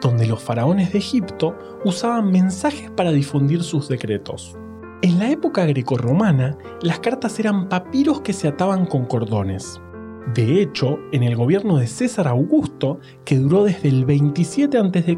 donde 0.00 0.26
los 0.26 0.42
faraones 0.42 0.92
de 0.92 0.98
Egipto 0.98 1.54
usaban 1.84 2.32
mensajes 2.32 2.90
para 2.92 3.12
difundir 3.12 3.62
sus 3.62 3.86
decretos. 3.88 4.56
En 5.02 5.18
la 5.18 5.30
época 5.30 5.66
grecorromana, 5.66 6.56
las 6.80 7.00
cartas 7.00 7.38
eran 7.38 7.68
papiros 7.68 8.22
que 8.22 8.32
se 8.32 8.48
ataban 8.48 8.86
con 8.86 9.04
cordones. 9.04 9.81
De 10.26 10.62
hecho, 10.62 11.00
en 11.10 11.24
el 11.24 11.36
gobierno 11.36 11.76
de 11.76 11.88
César 11.88 12.28
Augusto, 12.28 13.00
que 13.24 13.36
duró 13.36 13.64
desde 13.64 13.88
el 13.88 14.04
27 14.04 14.78
a.C. 14.78 15.16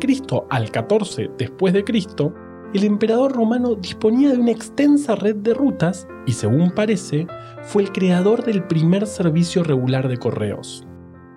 al 0.50 0.70
14 0.70 1.30
después 1.38 1.74
de 1.74 1.84
Cristo, 1.84 2.34
el 2.72 2.84
emperador 2.84 3.32
romano 3.32 3.74
disponía 3.74 4.30
de 4.32 4.38
una 4.38 4.50
extensa 4.50 5.14
red 5.14 5.36
de 5.36 5.54
rutas 5.54 6.08
y, 6.26 6.32
según 6.32 6.70
parece, 6.72 7.26
fue 7.62 7.82
el 7.82 7.92
creador 7.92 8.44
del 8.44 8.64
primer 8.64 9.06
servicio 9.06 9.62
regular 9.62 10.08
de 10.08 10.16
correos. 10.16 10.84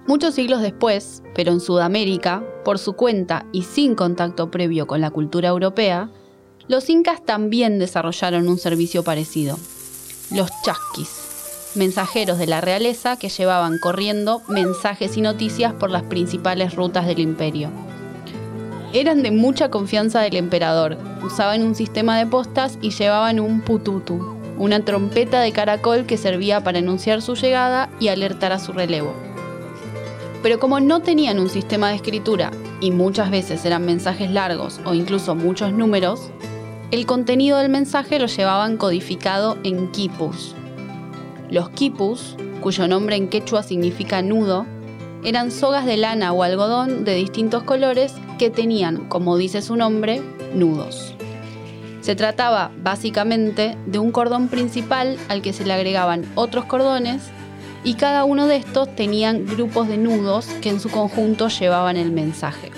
Muchos 0.08 0.36
siglos 0.36 0.62
después, 0.62 1.22
pero 1.36 1.52
en 1.52 1.60
Sudamérica, 1.60 2.44
por 2.64 2.80
su 2.80 2.94
cuenta 2.94 3.46
y 3.52 3.64
sin 3.64 3.96
contacto 3.96 4.50
previo 4.50 4.88
con 4.88 5.02
la 5.02 5.12
cultura 5.12 5.50
europea, 5.50 6.10
los 6.70 6.90
incas 6.90 7.24
también 7.24 7.78
desarrollaron 7.78 8.48
un 8.48 8.58
servicio 8.58 9.04
parecido, 9.04 9.58
los 10.32 10.50
chasquis 10.64 11.27
mensajeros 11.78 12.38
de 12.38 12.48
la 12.48 12.62
realeza 12.62 13.18
que 13.18 13.30
llevaban 13.30 13.78
corriendo 13.80 14.42
mensajes 14.48 15.18
y 15.18 15.22
noticias 15.22 15.74
por 15.74 15.92
las 15.92 16.04
principales 16.04 16.76
rutas 16.76 17.06
del 17.06 17.20
imperio. 17.20 17.70
Eran 18.94 19.22
de 19.22 19.32
mucha 19.32 19.70
confianza 19.70 20.22
del 20.22 20.36
emperador, 20.36 20.98
usaban 21.24 21.64
un 21.64 21.76
sistema 21.76 22.18
de 22.18 22.26
postas 22.26 22.78
y 22.82 22.92
llevaban 22.92 23.40
un 23.40 23.62
pututu, 23.62 24.38
una 24.58 24.84
trompeta 24.84 25.42
de 25.42 25.52
caracol 25.52 26.06
que 26.06 26.18
servía 26.18 26.64
para 26.64 26.80
anunciar 26.80 27.22
su 27.22 27.36
llegada 27.36 27.90
y 28.00 28.08
alertar 28.08 28.52
a 28.52 28.60
su 28.60 28.74
relevo. 28.74 29.14
Pero 30.42 30.60
como 30.60 30.80
no 30.80 31.02
tenían 31.02 31.40
un 31.40 31.50
sistema 31.50 31.90
de 31.90 31.96
escritura 31.96 32.52
y 32.80 32.92
muchas 32.92 33.30
veces 33.30 33.66
eran 33.66 33.86
mensajes 33.86 34.32
largos 34.32 34.80
o 34.86 34.94
incluso 34.94 35.36
muchos 35.36 35.74
números, 35.74 36.30
el 36.92 37.06
contenido 37.06 37.58
del 37.58 37.70
mensaje 37.70 38.18
lo 38.18 38.28
llevaban 38.28 38.78
codificado 38.78 39.58
en 39.64 39.92
quipus, 39.92 40.56
los 41.50 41.70
quipus, 41.70 42.36
cuyo 42.62 42.88
nombre 42.88 43.16
en 43.16 43.30
quechua 43.30 43.64
significa 43.64 44.22
nudo, 44.22 44.66
eran 45.24 45.52
sogas 45.52 45.86
de 45.86 45.98
lana 45.98 46.32
o 46.34 46.44
algodón 46.44 47.04
de 47.04 47.16
distintos 47.16 47.64
colores 47.64 48.14
que 48.38 48.50
tenían, 48.50 49.08
como 49.10 49.38
dice 49.38 49.62
su 49.62 49.76
nombre, 49.76 50.22
nudos. 50.54 51.16
Se 52.02 52.16
trataba 52.16 52.72
básicamente 52.82 53.78
de 53.86 54.00
un 54.00 54.12
cordón 54.12 54.48
principal 54.48 55.18
al 55.28 55.42
que 55.42 55.54
se 55.54 55.66
le 55.66 55.74
agregaban 55.74 56.26
otros 56.36 56.66
cordones 56.66 57.24
y 57.84 57.96
cada 57.96 58.24
uno 58.24 58.48
de 58.48 58.58
estos 58.58 58.96
tenían 58.96 59.46
grupos 59.46 59.88
de 59.88 59.98
nudos 59.98 60.48
que 60.62 60.70
en 60.70 60.80
su 60.80 60.90
conjunto 60.90 61.50
llevaban 61.50 61.98
el 61.98 62.12
mensaje. 62.12 62.72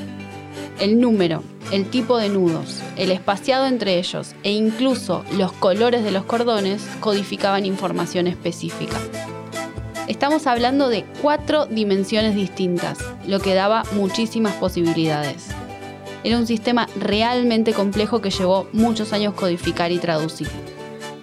El 0.79 1.01
número, 1.01 1.43
el 1.74 1.89
tipo 1.89 2.17
de 2.17 2.29
nudos, 2.29 2.79
el 2.95 3.12
espaciado 3.12 3.67
entre 3.67 4.00
ellos 4.00 4.33
e 4.43 4.51
incluso 4.53 5.25
los 5.33 5.51
colores 5.51 6.05
de 6.05 6.12
los 6.12 6.24
cordones 6.24 6.88
codificaban 7.01 7.65
información 7.65 8.27
específica. 8.27 8.98
Estamos 10.07 10.48
hablando 10.48 10.88
de 10.88 11.03
cuatro 11.21 11.65
dimensiones 11.65 12.33
distintas, 12.33 12.98
lo 13.27 13.41
que 13.41 13.55
daba 13.55 13.83
muchísimas 13.91 14.53
posibilidades. 14.55 15.48
Era 16.24 16.38
un 16.38 16.48
sistema 16.48 16.88
realmente 16.98 17.74
complejo 17.74 18.21
que 18.21 18.31
llevó 18.31 18.69
muchos 18.71 19.12
años 19.12 19.33
codificar 19.33 19.91
y 19.91 20.00
traducir. 20.00 20.48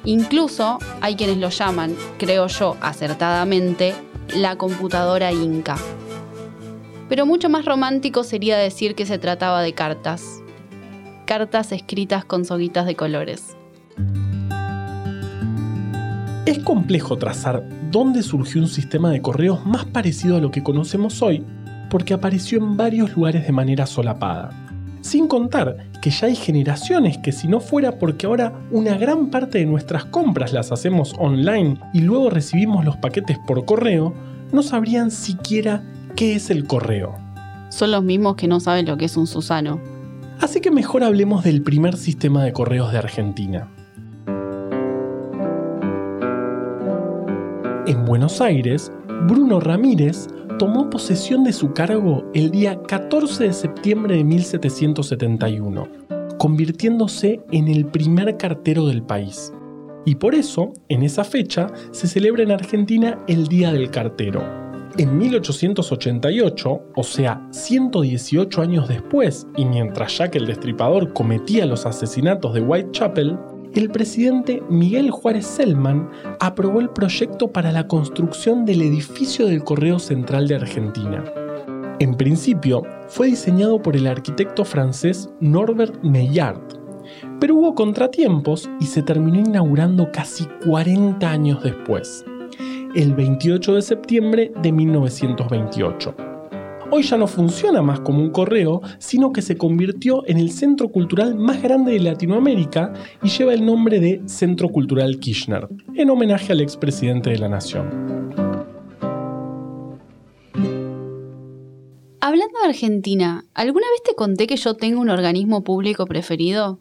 Incluso 0.05 0.79
hay 1.01 1.17
quienes 1.17 1.39
lo 1.39 1.49
llaman, 1.49 1.97
creo 2.19 2.47
yo 2.49 2.77
acertadamente, 2.83 3.95
la 4.35 4.57
computadora 4.57 5.33
inca 5.33 5.79
pero 7.09 7.27
mucho 7.27 7.49
más 7.49 7.65
romántico 7.65 8.25
sería 8.25 8.59
decir 8.59 8.95
que 8.95 9.07
se 9.07 9.19
trataba 9.19 9.63
de 9.63 9.75
cartas. 9.75 10.43
Cartas 11.25 11.73
escritas 11.73 12.25
con 12.25 12.45
soguitas 12.45 12.87
de 12.87 12.97
colores. 12.97 13.57
Es 16.47 16.61
complejo 16.61 17.19
trazar 17.19 17.65
dónde 17.91 18.23
surgió 18.23 18.61
un 18.61 18.69
sistema 18.69 19.11
de 19.11 19.21
correos 19.21 19.67
más 19.67 19.85
parecido 19.85 20.37
a 20.37 20.41
lo 20.41 20.51
que 20.51 20.63
conocemos 20.63 21.21
hoy, 21.23 21.45
porque 21.91 22.15
apareció 22.15 22.59
en 22.59 22.77
varios 22.77 23.17
lugares 23.17 23.47
de 23.47 23.53
manera 23.53 23.87
solapada. 23.87 24.51
Sin 25.01 25.29
contar 25.29 25.77
que 26.03 26.11
ya 26.11 26.27
hay 26.27 26.37
generaciones 26.37 27.19
que 27.19 27.33
si 27.33 27.49
no 27.49 27.61
fuera 27.61 27.99
porque 27.99 28.27
ahora 28.27 28.53
una 28.71 28.97
gran 28.97 29.31
parte 29.31 29.59
de 29.59 29.67
nuestras 29.67 30.05
compras 30.05 30.53
las 30.53 30.73
hacemos 30.73 31.15
online 31.19 31.79
y 31.93 32.01
luego 32.01 32.31
recibimos 32.31 32.85
los 32.85 32.97
paquetes 32.97 33.39
por 33.47 33.65
correo, 33.65 34.15
no 34.53 34.63
sabrían 34.63 35.11
siquiera 35.11 35.83
qué 36.17 36.35
es 36.35 36.49
el 36.51 36.67
correo. 36.67 37.15
Son 37.69 37.91
los 37.91 38.03
mismos 38.03 38.37
que 38.37 38.49
no 38.49 38.59
saben 38.59 38.87
lo 38.87 38.97
que 38.97 39.05
es 39.05 39.17
un 39.19 39.27
Susano. 39.27 39.81
Así 40.41 40.61
que 40.61 40.71
mejor 40.71 41.05
hablemos 41.05 41.45
del 41.45 41.63
primer 41.63 41.97
sistema 41.97 42.43
de 42.43 42.53
correos 42.53 42.91
de 42.91 42.99
Argentina. 42.99 43.69
En 47.87 48.05
Buenos 48.07 48.41
Aires, 48.41 48.91
Bruno 49.29 49.61
Ramírez 49.61 50.29
tomó 50.59 50.89
posesión 50.89 51.45
de 51.45 51.53
su 51.53 51.73
cargo 51.73 52.25
el 52.35 52.51
día 52.51 52.81
14 52.83 53.45
de 53.45 53.53
septiembre 53.53 54.17
de 54.17 54.25
1771, 54.25 55.87
convirtiéndose 56.39 57.41
en 57.53 57.69
el 57.69 57.87
primer 57.87 58.39
cartero 58.39 58.87
del 58.87 59.03
país. 59.03 59.53
Y 60.07 60.15
por 60.15 60.35
eso, 60.35 60.73
en 60.89 61.03
esa 61.03 61.25
fecha, 61.25 61.67
se 61.91 62.09
celebra 62.09 62.43
en 62.43 62.53
Argentina 62.53 63.19
el 63.29 63.49
Día 63.49 63.73
del 63.73 63.91
Cartero, 63.91 64.66
en 64.99 65.19
1888, 65.19 66.83
o 66.95 67.03
sea, 67.03 67.47
118 67.51 68.63
años 68.63 68.89
después, 68.89 69.47
y 69.57 69.67
mientras 69.67 70.17
Jack 70.17 70.37
el 70.37 70.47
Destripador 70.47 71.13
cometía 71.13 71.67
los 71.67 71.85
asesinatos 71.85 72.55
de 72.55 72.63
Whitechapel, 72.63 73.39
el 73.75 73.91
presidente 73.91 74.63
Miguel 74.71 75.11
Juárez 75.11 75.47
Selman 75.47 76.09
aprobó 76.41 76.81
el 76.81 76.89
proyecto 76.89 77.53
para 77.53 77.73
la 77.73 77.87
construcción 77.87 78.65
del 78.65 78.81
edificio 78.81 79.47
del 79.47 79.65
Correo 79.65 79.99
Central 79.99 80.49
de 80.49 80.55
Argentina. 80.55 81.25
En 81.99 82.15
principio, 82.15 82.83
fue 83.09 83.27
diseñado 83.27 83.83
por 83.83 83.97
el 83.97 84.07
arquitecto 84.07 84.65
francés 84.65 85.29
Norbert 85.41 86.03
Meillard, 86.03 86.61
pero 87.39 87.57
hubo 87.57 87.75
contratiempos 87.75 88.71
y 88.81 88.87
se 88.87 89.03
terminó 89.03 89.41
inaugurando 89.41 90.11
casi 90.11 90.47
40 90.65 91.31
años 91.31 91.63
después 91.63 92.25
el 92.97 93.15
28 93.15 93.75
de 93.75 93.83
septiembre 93.83 94.53
de 94.63 94.73
1928. 94.73 96.17
Hoy 96.91 97.03
ya 97.03 97.19
no 97.19 97.27
funciona 97.27 97.83
más 97.83 98.01
como 98.01 98.21
un 98.21 98.31
correo, 98.31 98.81
sino 98.99 99.33
que 99.33 99.43
se 99.43 99.59
convirtió 99.59 100.27
en 100.27 100.39
el 100.39 100.51
centro 100.51 100.89
cultural 100.89 101.35
más 101.35 101.61
grande 101.63 101.93
de 101.93 102.01
Latinoamérica 102.01 102.95
y 103.23 103.29
lleva 103.29 103.53
el 103.53 103.67
nombre 103.67 104.01
de 104.01 104.23
Centro 104.25 104.71
Cultural 104.71 105.19
Kirchner, 105.19 105.69
en 105.95 106.09
homenaje 106.09 106.53
al 106.53 106.63
expresidente 106.63 107.29
de 107.29 107.39
la 107.39 107.51
Nación. 107.51 107.91
Hablando 112.23 112.59
de 112.63 112.67
Argentina, 112.67 113.45
¿alguna 113.53 113.87
vez 113.91 114.03
te 114.05 114.15
conté 114.15 114.47
que 114.47 114.57
yo 114.57 114.75
tengo 114.75 115.03
un 115.03 115.11
organismo 115.11 115.63
público 115.65 116.07
preferido? 116.07 116.81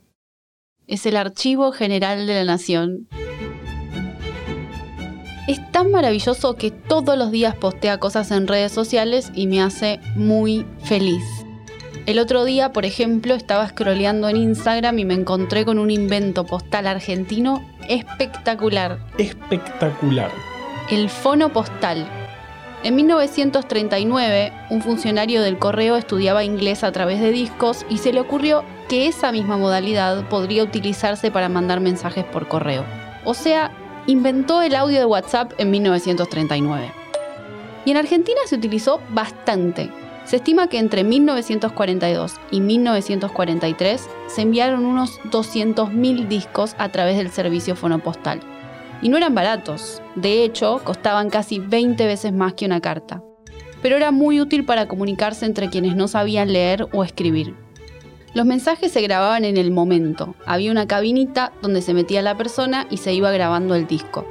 Es 0.87 1.05
el 1.05 1.17
Archivo 1.17 1.73
General 1.73 2.25
de 2.25 2.35
la 2.35 2.45
Nación. 2.45 3.09
Es 5.47 5.71
tan 5.71 5.91
maravilloso 5.91 6.55
que 6.55 6.71
todos 6.71 7.17
los 7.17 7.29
días 7.29 7.55
postea 7.55 7.99
cosas 7.99 8.31
en 8.31 8.47
redes 8.47 8.71
sociales 8.71 9.31
y 9.35 9.45
me 9.45 9.61
hace 9.61 9.99
muy 10.15 10.65
feliz. 10.83 11.23
El 12.07 12.17
otro 12.17 12.45
día, 12.45 12.71
por 12.71 12.85
ejemplo, 12.85 13.35
estaba 13.35 13.67
scrolleando 13.67 14.27
en 14.27 14.37
Instagram 14.37 14.97
y 14.99 15.05
me 15.05 15.13
encontré 15.13 15.63
con 15.63 15.77
un 15.77 15.91
invento 15.91 16.45
postal 16.45 16.87
argentino 16.87 17.63
espectacular. 17.87 18.99
Espectacular. 19.19 20.31
El 20.89 21.09
fono 21.09 21.49
postal. 21.53 22.07
En 22.83 22.95
1939, 22.95 24.51
un 24.69 24.81
funcionario 24.81 25.41
del 25.41 25.57
correo 25.57 25.95
estudiaba 25.95 26.43
inglés 26.43 26.83
a 26.83 26.91
través 26.91 27.19
de 27.19 27.31
discos 27.31 27.85
y 27.89 27.99
se 27.99 28.13
le 28.13 28.19
ocurrió 28.19 28.63
que 28.89 29.07
esa 29.07 29.31
misma 29.31 29.57
modalidad 29.57 30.27
podría 30.27 30.63
utilizarse 30.63 31.31
para 31.31 31.49
mandar 31.49 31.81
mensajes 31.81 32.25
por 32.25 32.47
correo. 32.47 32.83
O 33.23 33.33
sea, 33.33 33.71
inventó 34.07 34.61
el 34.61 34.75
audio 34.75 34.99
de 34.99 35.05
WhatsApp 35.05 35.53
en 35.57 35.71
1939. 35.71 36.91
Y 37.85 37.91
en 37.91 37.97
Argentina 37.97 38.39
se 38.45 38.55
utilizó 38.55 39.01
bastante. 39.09 39.91
Se 40.25 40.37
estima 40.37 40.67
que 40.67 40.79
entre 40.79 41.03
1942 41.03 42.33
y 42.49 42.61
1943 42.61 44.09
se 44.27 44.41
enviaron 44.41 44.85
unos 44.85 45.19
200.000 45.25 46.27
discos 46.27 46.75
a 46.79 46.89
través 46.89 47.17
del 47.17 47.31
servicio 47.31 47.75
fonopostal. 47.75 48.41
Y 49.01 49.09
no 49.09 49.17
eran 49.17 49.35
baratos, 49.35 50.01
de 50.15 50.43
hecho 50.43 50.81
costaban 50.83 51.29
casi 51.29 51.59
20 51.59 52.07
veces 52.07 52.33
más 52.33 52.53
que 52.53 52.65
una 52.65 52.81
carta. 52.81 53.21
Pero 53.83 53.97
era 53.97 54.09
muy 54.09 54.41
útil 54.41 54.65
para 54.65 54.87
comunicarse 54.87 55.45
entre 55.45 55.69
quienes 55.69 55.95
no 55.95 56.07
sabían 56.07 56.51
leer 56.51 56.87
o 56.91 57.03
escribir. 57.03 57.64
Los 58.35 58.45
mensajes 58.45 58.91
se 58.91 58.99
grababan 58.99 59.45
en 59.45 59.55
el 59.55 59.71
momento. 59.71 60.35
Había 60.45 60.69
una 60.69 60.87
cabinita 60.87 61.53
donde 61.61 61.81
se 61.81 61.93
metía 61.93 62.21
la 62.21 62.35
persona 62.35 62.85
y 62.89 62.97
se 62.97 63.13
iba 63.13 63.31
grabando 63.31 63.75
el 63.75 63.87
disco. 63.87 64.25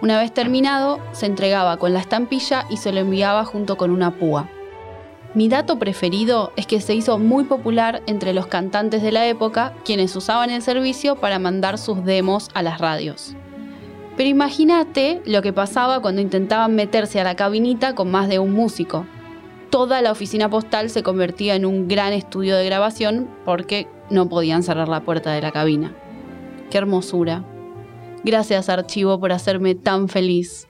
Una 0.00 0.18
vez 0.18 0.32
terminado, 0.32 1.00
se 1.12 1.26
entregaba 1.26 1.76
con 1.76 1.92
la 1.92 2.00
estampilla 2.00 2.64
y 2.70 2.78
se 2.78 2.92
lo 2.92 3.00
enviaba 3.00 3.44
junto 3.44 3.76
con 3.76 3.90
una 3.90 4.18
púa. 4.18 4.48
Mi 5.34 5.50
dato 5.50 5.78
preferido 5.78 6.50
es 6.56 6.66
que 6.66 6.80
se 6.80 6.94
hizo 6.94 7.18
muy 7.18 7.44
popular 7.44 8.02
entre 8.06 8.32
los 8.32 8.46
cantantes 8.46 9.02
de 9.02 9.12
la 9.12 9.26
época, 9.26 9.74
quienes 9.84 10.16
usaban 10.16 10.48
el 10.48 10.62
servicio 10.62 11.16
para 11.16 11.38
mandar 11.38 11.76
sus 11.76 12.06
demos 12.06 12.48
a 12.54 12.62
las 12.62 12.80
radios. 12.80 13.36
Pero 14.16 14.30
imagínate 14.30 15.20
lo 15.26 15.42
que 15.42 15.52
pasaba 15.52 16.00
cuando 16.00 16.22
intentaban 16.22 16.74
meterse 16.74 17.20
a 17.20 17.24
la 17.24 17.36
cabinita 17.36 17.94
con 17.94 18.10
más 18.10 18.30
de 18.30 18.38
un 18.38 18.52
músico 18.52 19.04
toda 19.72 20.02
la 20.02 20.12
oficina 20.12 20.50
postal 20.50 20.90
se 20.90 21.02
convertía 21.02 21.54
en 21.54 21.64
un 21.64 21.88
gran 21.88 22.12
estudio 22.12 22.56
de 22.56 22.66
grabación 22.66 23.30
porque 23.46 23.88
no 24.10 24.28
podían 24.28 24.62
cerrar 24.62 24.86
la 24.86 25.00
puerta 25.00 25.32
de 25.32 25.40
la 25.40 25.50
cabina. 25.50 25.96
¡Qué 26.70 26.76
hermosura! 26.76 27.42
Gracias 28.22 28.68
Archivo 28.68 29.18
por 29.18 29.32
hacerme 29.32 29.74
tan 29.74 30.10
feliz. 30.10 30.68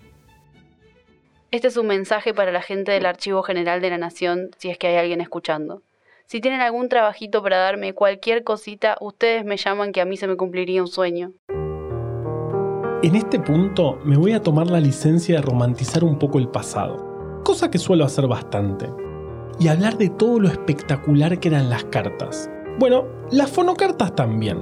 Este 1.50 1.66
es 1.66 1.76
un 1.76 1.88
mensaje 1.88 2.32
para 2.32 2.52
la 2.52 2.62
gente 2.62 2.92
del 2.92 3.04
Archivo 3.04 3.42
General 3.42 3.80
de 3.80 3.90
la 3.90 3.98
Nación, 3.98 4.50
si 4.56 4.70
es 4.70 4.78
que 4.78 4.86
hay 4.86 4.96
alguien 4.96 5.20
escuchando. 5.20 5.82
Si 6.26 6.40
tienen 6.40 6.60
algún 6.60 6.88
trabajito 6.88 7.42
para 7.42 7.58
darme 7.58 7.94
cualquier 7.94 8.44
cosita, 8.44 8.96
ustedes 9.00 9.44
me 9.44 9.56
llaman 9.56 9.90
que 9.90 10.00
a 10.00 10.04
mí 10.04 10.16
se 10.16 10.28
me 10.28 10.36
cumpliría 10.36 10.80
un 10.80 10.86
sueño. 10.86 11.32
En 13.02 13.16
este 13.16 13.40
punto 13.40 13.98
me 14.04 14.16
voy 14.16 14.30
a 14.30 14.40
tomar 14.40 14.68
la 14.68 14.78
licencia 14.78 15.34
de 15.34 15.42
romantizar 15.42 16.04
un 16.04 16.20
poco 16.20 16.38
el 16.38 16.48
pasado 16.48 17.11
cosa 17.42 17.70
que 17.70 17.78
suelo 17.78 18.04
hacer 18.04 18.26
bastante, 18.26 18.90
y 19.58 19.68
hablar 19.68 19.98
de 19.98 20.08
todo 20.08 20.40
lo 20.40 20.48
espectacular 20.48 21.38
que 21.38 21.48
eran 21.48 21.70
las 21.70 21.84
cartas. 21.84 22.50
Bueno, 22.78 23.04
las 23.30 23.50
fonocartas 23.50 24.14
también. 24.14 24.58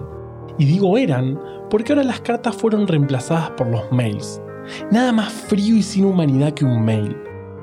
Y 0.58 0.64
digo 0.64 0.98
eran 0.98 1.40
porque 1.70 1.92
ahora 1.92 2.04
las 2.04 2.20
cartas 2.20 2.56
fueron 2.56 2.86
reemplazadas 2.86 3.50
por 3.50 3.68
los 3.68 3.90
mails. 3.92 4.42
Nada 4.90 5.12
más 5.12 5.32
frío 5.32 5.76
y 5.76 5.82
sin 5.82 6.04
humanidad 6.04 6.52
que 6.52 6.64
un 6.64 6.84
mail. 6.84 7.16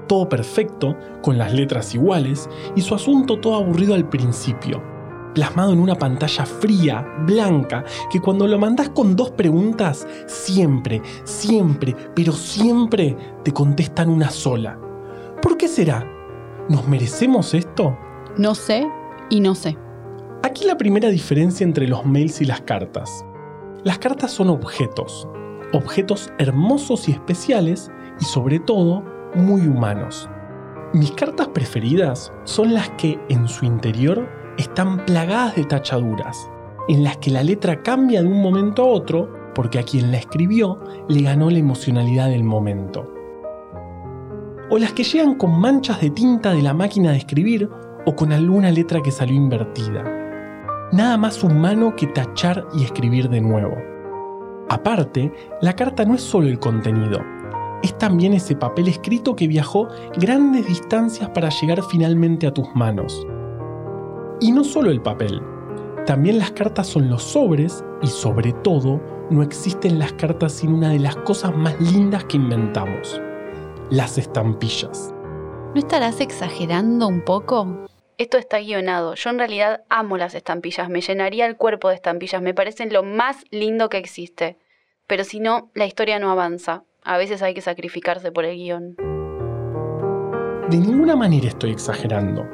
Todo 0.07 0.29
perfecto, 0.29 0.95
con 1.21 1.37
las 1.37 1.53
letras 1.53 1.93
iguales 1.93 2.49
y 2.75 2.81
su 2.81 2.95
asunto 2.95 3.39
todo 3.39 3.55
aburrido 3.55 3.93
al 3.93 4.07
principio. 4.07 4.81
Plasmado 5.35 5.73
en 5.73 5.79
una 5.79 5.95
pantalla 5.95 6.45
fría, 6.45 7.05
blanca, 7.27 7.83
que 8.09 8.19
cuando 8.19 8.47
lo 8.47 8.57
mandás 8.57 8.89
con 8.89 9.15
dos 9.15 9.31
preguntas, 9.31 10.07
siempre, 10.25 11.01
siempre, 11.25 11.95
pero 12.15 12.31
siempre 12.31 13.15
te 13.43 13.51
contestan 13.51 14.09
una 14.09 14.31
sola. 14.31 14.79
¿Por 15.41 15.55
qué 15.55 15.67
será? 15.67 16.05
¿Nos 16.67 16.87
merecemos 16.87 17.53
esto? 17.53 17.97
No 18.37 18.55
sé 18.55 18.87
y 19.29 19.39
no 19.39 19.53
sé. 19.53 19.77
Aquí 20.43 20.65
la 20.65 20.77
primera 20.77 21.09
diferencia 21.09 21.63
entre 21.63 21.87
los 21.87 22.05
mails 22.05 22.41
y 22.41 22.45
las 22.45 22.61
cartas. 22.61 23.23
Las 23.83 23.99
cartas 23.99 24.31
son 24.31 24.49
objetos, 24.49 25.27
objetos 25.73 26.31
hermosos 26.39 27.07
y 27.07 27.11
especiales 27.11 27.91
y 28.19 28.25
sobre 28.25 28.59
todo 28.59 29.03
muy 29.35 29.61
humanos. 29.61 30.27
Mis 30.93 31.11
cartas 31.11 31.49
preferidas 31.49 32.33
son 32.43 32.73
las 32.73 32.89
que 32.91 33.19
en 33.29 33.47
su 33.47 33.65
interior 33.65 34.27
están 34.57 35.05
plagadas 35.05 35.55
de 35.55 35.65
tachaduras, 35.65 36.49
en 36.87 37.03
las 37.03 37.17
que 37.17 37.29
la 37.29 37.43
letra 37.43 37.83
cambia 37.83 38.23
de 38.23 38.27
un 38.27 38.41
momento 38.41 38.83
a 38.83 38.87
otro 38.87 39.51
porque 39.53 39.77
a 39.77 39.83
quien 39.83 40.11
la 40.11 40.17
escribió 40.17 40.79
le 41.07 41.21
ganó 41.21 41.51
la 41.51 41.59
emocionalidad 41.59 42.29
del 42.29 42.43
momento 42.43 43.16
o 44.69 44.77
las 44.77 44.93
que 44.93 45.03
llegan 45.03 45.35
con 45.35 45.59
manchas 45.59 46.01
de 46.01 46.09
tinta 46.09 46.53
de 46.53 46.61
la 46.61 46.73
máquina 46.73 47.11
de 47.11 47.17
escribir 47.17 47.69
o 48.05 48.15
con 48.15 48.31
alguna 48.31 48.71
letra 48.71 49.01
que 49.01 49.11
salió 49.11 49.35
invertida. 49.35 50.03
Nada 50.91 51.17
más 51.17 51.43
humano 51.43 51.95
que 51.95 52.07
tachar 52.07 52.65
y 52.73 52.83
escribir 52.83 53.29
de 53.29 53.41
nuevo. 53.41 53.75
Aparte, 54.69 55.31
la 55.61 55.73
carta 55.73 56.05
no 56.05 56.15
es 56.15 56.21
solo 56.21 56.47
el 56.47 56.59
contenido, 56.59 57.19
es 57.83 57.97
también 57.97 58.33
ese 58.33 58.55
papel 58.55 58.87
escrito 58.87 59.35
que 59.35 59.47
viajó 59.47 59.87
grandes 60.17 60.67
distancias 60.67 61.29
para 61.29 61.49
llegar 61.49 61.83
finalmente 61.83 62.47
a 62.47 62.53
tus 62.53 62.67
manos. 62.75 63.25
Y 64.39 64.51
no 64.51 64.63
solo 64.63 64.91
el 64.91 65.01
papel, 65.01 65.41
también 66.05 66.39
las 66.39 66.51
cartas 66.51 66.87
son 66.87 67.09
los 67.09 67.23
sobres 67.23 67.83
y 68.01 68.07
sobre 68.07 68.53
todo 68.53 69.01
no 69.29 69.43
existen 69.43 69.99
las 69.99 70.13
cartas 70.13 70.53
sin 70.53 70.73
una 70.73 70.89
de 70.89 70.99
las 70.99 71.15
cosas 71.17 71.55
más 71.55 71.79
lindas 71.79 72.23
que 72.25 72.37
inventamos, 72.37 73.21
las 73.89 74.17
estampillas. 74.17 75.13
¿No 75.73 75.79
estarás 75.79 76.19
exagerando 76.19 77.07
un 77.07 77.21
poco? 77.23 77.85
Esto 78.17 78.37
está 78.37 78.59
guionado. 78.59 79.15
Yo 79.15 79.29
en 79.29 79.37
realidad 79.37 79.83
amo 79.89 80.17
las 80.17 80.35
estampillas, 80.35 80.89
me 80.89 81.01
llenaría 81.01 81.45
el 81.45 81.55
cuerpo 81.55 81.89
de 81.89 81.95
estampillas, 81.95 82.41
me 82.41 82.53
parecen 82.53 82.91
lo 82.91 83.03
más 83.03 83.45
lindo 83.49 83.89
que 83.89 83.97
existe. 83.97 84.57
Pero 85.05 85.23
si 85.23 85.39
no, 85.39 85.71
la 85.73 85.85
historia 85.85 86.19
no 86.19 86.31
avanza. 86.31 86.83
A 87.03 87.17
veces 87.17 87.41
hay 87.41 87.53
que 87.53 87.61
sacrificarse 87.61 88.31
por 88.31 88.43
el 88.43 88.57
guion. 88.57 88.95
De 90.69 90.77
ninguna 90.77 91.15
manera 91.15 91.47
estoy 91.47 91.71
exagerando. 91.71 92.45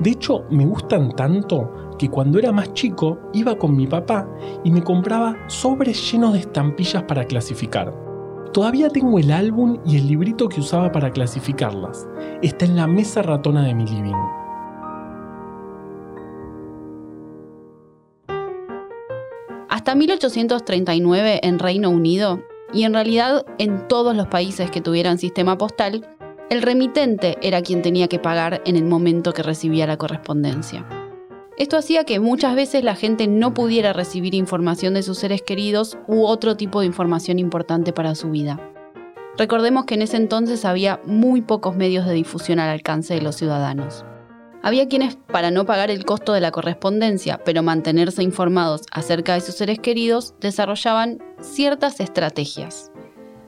De 0.00 0.10
hecho, 0.10 0.44
me 0.50 0.66
gustan 0.66 1.12
tanto 1.12 1.96
que 1.98 2.10
cuando 2.10 2.38
era 2.38 2.52
más 2.52 2.74
chico 2.74 3.18
iba 3.32 3.56
con 3.56 3.74
mi 3.74 3.86
papá 3.86 4.28
y 4.64 4.70
me 4.70 4.82
compraba 4.82 5.48
sobres 5.48 6.12
llenos 6.12 6.34
de 6.34 6.40
estampillas 6.40 7.04
para 7.04 7.24
clasificar. 7.24 8.11
Todavía 8.52 8.90
tengo 8.90 9.18
el 9.18 9.30
álbum 9.30 9.78
y 9.86 9.96
el 9.96 10.06
librito 10.06 10.46
que 10.50 10.60
usaba 10.60 10.92
para 10.92 11.10
clasificarlas. 11.10 12.06
Está 12.42 12.66
en 12.66 12.76
la 12.76 12.86
mesa 12.86 13.22
ratona 13.22 13.64
de 13.64 13.74
mi 13.74 13.86
living. 13.86 14.12
Hasta 19.70 19.94
1839 19.94 21.40
en 21.42 21.58
Reino 21.58 21.88
Unido, 21.88 22.42
y 22.74 22.84
en 22.84 22.92
realidad 22.92 23.46
en 23.56 23.88
todos 23.88 24.14
los 24.14 24.26
países 24.26 24.70
que 24.70 24.82
tuvieran 24.82 25.16
sistema 25.16 25.56
postal, 25.56 26.06
el 26.50 26.60
remitente 26.60 27.38
era 27.40 27.62
quien 27.62 27.80
tenía 27.80 28.08
que 28.08 28.18
pagar 28.18 28.60
en 28.66 28.76
el 28.76 28.84
momento 28.84 29.32
que 29.32 29.42
recibía 29.42 29.86
la 29.86 29.96
correspondencia. 29.96 31.01
Esto 31.58 31.76
hacía 31.76 32.04
que 32.04 32.18
muchas 32.18 32.56
veces 32.56 32.82
la 32.82 32.94
gente 32.94 33.26
no 33.26 33.52
pudiera 33.52 33.92
recibir 33.92 34.34
información 34.34 34.94
de 34.94 35.02
sus 35.02 35.18
seres 35.18 35.42
queridos 35.42 35.98
u 36.08 36.24
otro 36.24 36.56
tipo 36.56 36.80
de 36.80 36.86
información 36.86 37.38
importante 37.38 37.92
para 37.92 38.14
su 38.14 38.30
vida. 38.30 38.58
Recordemos 39.36 39.84
que 39.84 39.94
en 39.94 40.02
ese 40.02 40.16
entonces 40.16 40.64
había 40.64 41.00
muy 41.04 41.42
pocos 41.42 41.76
medios 41.76 42.06
de 42.06 42.14
difusión 42.14 42.58
al 42.58 42.70
alcance 42.70 43.14
de 43.14 43.22
los 43.22 43.36
ciudadanos. 43.36 44.04
Había 44.62 44.88
quienes, 44.88 45.16
para 45.16 45.50
no 45.50 45.66
pagar 45.66 45.90
el 45.90 46.04
costo 46.04 46.32
de 46.32 46.40
la 46.40 46.52
correspondencia, 46.52 47.40
pero 47.44 47.62
mantenerse 47.62 48.22
informados 48.22 48.82
acerca 48.90 49.34
de 49.34 49.40
sus 49.40 49.56
seres 49.56 49.78
queridos, 49.78 50.34
desarrollaban 50.40 51.18
ciertas 51.40 52.00
estrategias. 52.00 52.92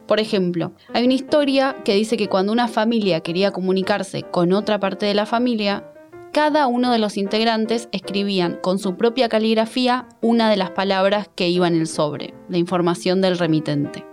Por 0.06 0.20
ejemplo, 0.20 0.72
hay 0.92 1.04
una 1.04 1.14
historia 1.14 1.76
que 1.84 1.94
dice 1.94 2.16
que 2.16 2.28
cuando 2.28 2.52
una 2.52 2.68
familia 2.68 3.20
quería 3.20 3.52
comunicarse 3.52 4.24
con 4.24 4.52
otra 4.52 4.78
parte 4.80 5.06
de 5.06 5.14
la 5.14 5.24
familia, 5.24 5.93
cada 6.34 6.66
uno 6.66 6.90
de 6.90 6.98
los 6.98 7.16
integrantes 7.16 7.88
escribían 7.92 8.58
con 8.60 8.80
su 8.80 8.96
propia 8.96 9.28
caligrafía 9.28 10.08
una 10.20 10.50
de 10.50 10.56
las 10.56 10.70
palabras 10.70 11.30
que 11.36 11.48
iban 11.48 11.74
en 11.74 11.82
el 11.82 11.86
sobre, 11.86 12.34
la 12.48 12.58
información 12.58 13.20
del 13.20 13.38
remitente. 13.38 14.04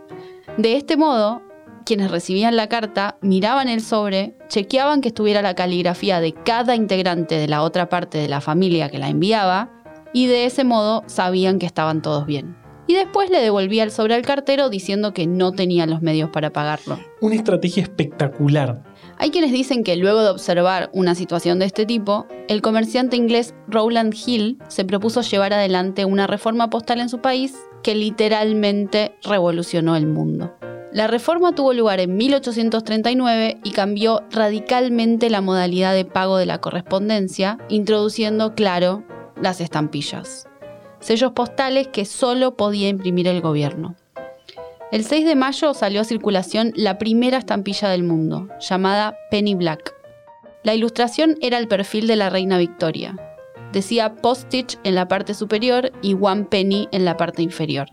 De 0.56 0.76
este 0.76 0.98
modo, 0.98 1.42
quienes 1.84 2.12
recibían 2.12 2.56
la 2.56 2.70
carta 2.70 3.18
miraban 3.22 3.70
el 3.70 3.82
sobre, 3.82 4.38
chequeaban 4.50 5.02
que 5.02 5.08
estuviera 5.08 5.42
la 5.42 5.56
caligrafía 5.56 6.20
de 6.20 6.34
cada 6.34 6.76
integrante 6.76 7.40
de 7.40 7.48
la 7.48 7.64
otra 7.64 7.90
parte 7.90 8.20
de 8.20 8.30
la 8.30 8.40
familia 8.40 8.90
que 8.90 9.00
la 9.00 9.10
enviaba 9.10 9.72
y 10.14 10.28
de 10.28 10.46
ese 10.46 10.64
modo 10.64 11.04
sabían 11.08 11.58
que 11.58 11.66
estaban 11.66 12.04
todos 12.04 12.28
bien. 12.28 12.61
Y 12.88 12.96
después 12.96 13.30
le 13.30 13.42
devolvía 13.42 13.84
el 13.84 13.92
sobre 13.92 14.16
al 14.16 14.24
cartero 14.24 14.70
diciendo 14.70 15.14
que 15.14 15.28
no 15.28 15.52
tenía 15.52 15.86
los 15.86 16.02
medios 16.02 16.30
para 16.30 16.52
pagarlo. 16.52 17.00
Una 17.22 17.36
estrategia 17.36 17.84
espectacular. 17.84 18.84
Hay 19.18 19.30
quienes 19.30 19.52
dicen 19.52 19.84
que 19.84 19.96
luego 19.96 20.24
de 20.24 20.30
observar 20.30 20.90
una 20.94 21.16
situación 21.16 21.60
de 21.60 21.66
este 21.66 21.86
tipo, 21.86 22.26
el 22.48 22.62
comerciante 22.62 23.16
inglés 23.16 23.54
Rowland 23.68 24.16
Hill 24.26 24.58
se 24.68 24.84
propuso 24.84 25.22
llevar 25.22 25.54
adelante 25.54 26.06
una 26.06 26.28
reforma 26.28 26.70
postal 26.70 27.00
en 27.00 27.10
su 27.10 27.20
país 27.20 27.56
que 27.84 27.96
literalmente 27.96 29.16
revolucionó 29.24 29.96
el 29.96 30.08
mundo. 30.08 30.56
La 30.92 31.08
reforma 31.08 31.56
tuvo 31.56 31.72
lugar 31.72 32.02
en 32.02 32.18
1839 32.18 33.60
y 33.64 33.72
cambió 33.72 34.24
radicalmente 34.30 35.30
la 35.30 35.40
modalidad 35.40 35.94
de 35.94 36.04
pago 36.04 36.38
de 36.38 36.46
la 36.46 36.60
correspondencia, 36.60 37.58
introduciendo, 37.70 38.56
claro, 38.56 39.06
las 39.42 39.62
estampillas. 39.62 40.51
Sellos 41.02 41.34
postales 41.34 41.88
que 41.88 42.06
solo 42.06 42.56
podía 42.56 42.88
imprimir 42.88 43.28
el 43.28 43.42
gobierno. 43.42 43.96
El 44.92 45.04
6 45.04 45.26
de 45.26 45.36
mayo 45.36 45.74
salió 45.74 46.02
a 46.02 46.06
circulación 46.06 46.74
la 46.76 46.98
primera 46.98 47.38
estampilla 47.38 47.90
del 47.90 48.04
mundo, 48.04 48.48
llamada 48.60 49.18
Penny 49.32 49.56
Black. 49.56 49.96
La 50.64 50.76
ilustración 50.76 51.38
era 51.42 51.58
el 51.58 51.68
perfil 51.68 52.08
de 52.08 52.18
la 52.18 52.30
reina 52.30 52.58
Victoria. 52.58 53.16
Decía 53.74 54.16
postage 54.16 54.78
en 54.84 54.96
la 54.96 55.08
parte 55.08 55.34
superior 55.34 55.92
y 56.02 56.14
one 56.20 56.44
penny 56.44 56.88
en 56.92 57.04
la 57.04 57.18
parte 57.18 57.42
inferior. 57.42 57.88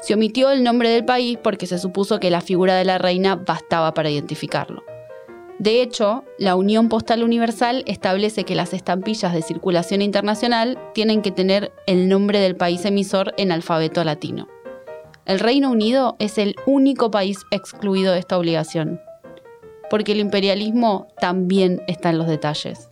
Se 0.00 0.14
omitió 0.14 0.50
el 0.50 0.62
nombre 0.62 0.90
del 0.90 1.04
país 1.04 1.38
porque 1.42 1.66
se 1.66 1.78
supuso 1.78 2.20
que 2.20 2.30
la 2.30 2.40
figura 2.40 2.76
de 2.76 2.84
la 2.84 2.98
reina 2.98 3.34
bastaba 3.34 3.92
para 3.92 4.10
identificarlo. 4.10 4.84
De 5.58 5.82
hecho, 5.82 6.24
la 6.38 6.54
Unión 6.54 6.88
Postal 6.88 7.24
Universal 7.24 7.82
establece 7.86 8.44
que 8.44 8.54
las 8.54 8.72
estampillas 8.72 9.32
de 9.32 9.42
circulación 9.42 10.02
internacional 10.02 10.78
tienen 10.94 11.20
que 11.20 11.32
tener 11.32 11.72
el 11.88 12.08
nombre 12.08 12.38
del 12.38 12.54
país 12.54 12.84
emisor 12.84 13.34
en 13.38 13.50
alfabeto 13.50 14.04
latino. 14.04 14.46
El 15.26 15.40
Reino 15.40 15.70
Unido 15.70 16.14
es 16.20 16.38
el 16.38 16.54
único 16.64 17.10
país 17.10 17.38
excluido 17.50 18.12
de 18.12 18.20
esta 18.20 18.38
obligación, 18.38 19.00
porque 19.90 20.12
el 20.12 20.20
imperialismo 20.20 21.08
también 21.20 21.82
está 21.88 22.10
en 22.10 22.18
los 22.18 22.28
detalles. 22.28 22.88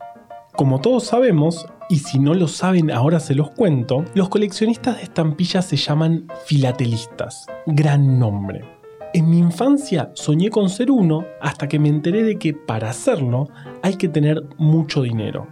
Como 0.57 0.81
todos 0.81 1.05
sabemos, 1.05 1.67
y 1.89 2.01
si 2.01 2.19
no 2.19 2.35
lo 2.35 2.49
saben 2.49 2.91
ahora 2.91 3.21
se 3.21 3.37
los 3.37 3.51
cuento, 3.51 4.05
los 4.15 4.29
coleccionistas 4.29 4.97
de 4.97 5.05
estampillas 5.05 5.67
se 5.67 5.77
llaman 5.77 6.27
filatelistas. 6.47 7.47
Gran 7.67 8.19
nombre. 8.19 8.76
En 9.17 9.31
mi 9.31 9.39
infancia 9.39 10.11
soñé 10.13 10.51
con 10.51 10.69
ser 10.69 10.91
uno 10.91 11.25
hasta 11.41 11.69
que 11.69 11.79
me 11.79 11.89
enteré 11.89 12.23
de 12.23 12.37
que 12.37 12.53
para 12.53 12.91
hacerlo 12.91 13.49
hay 13.81 13.95
que 13.97 14.09
tener 14.09 14.43
mucho 14.59 15.01
dinero. 15.01 15.49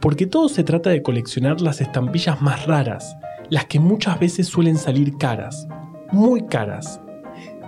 Porque 0.00 0.26
todo 0.26 0.48
se 0.48 0.64
trata 0.64 0.90
de 0.90 1.00
coleccionar 1.00 1.60
las 1.60 1.80
estampillas 1.80 2.42
más 2.42 2.66
raras, 2.66 3.16
las 3.50 3.66
que 3.66 3.78
muchas 3.78 4.18
veces 4.18 4.48
suelen 4.48 4.76
salir 4.76 5.16
caras, 5.16 5.68
muy 6.10 6.44
caras. 6.46 7.00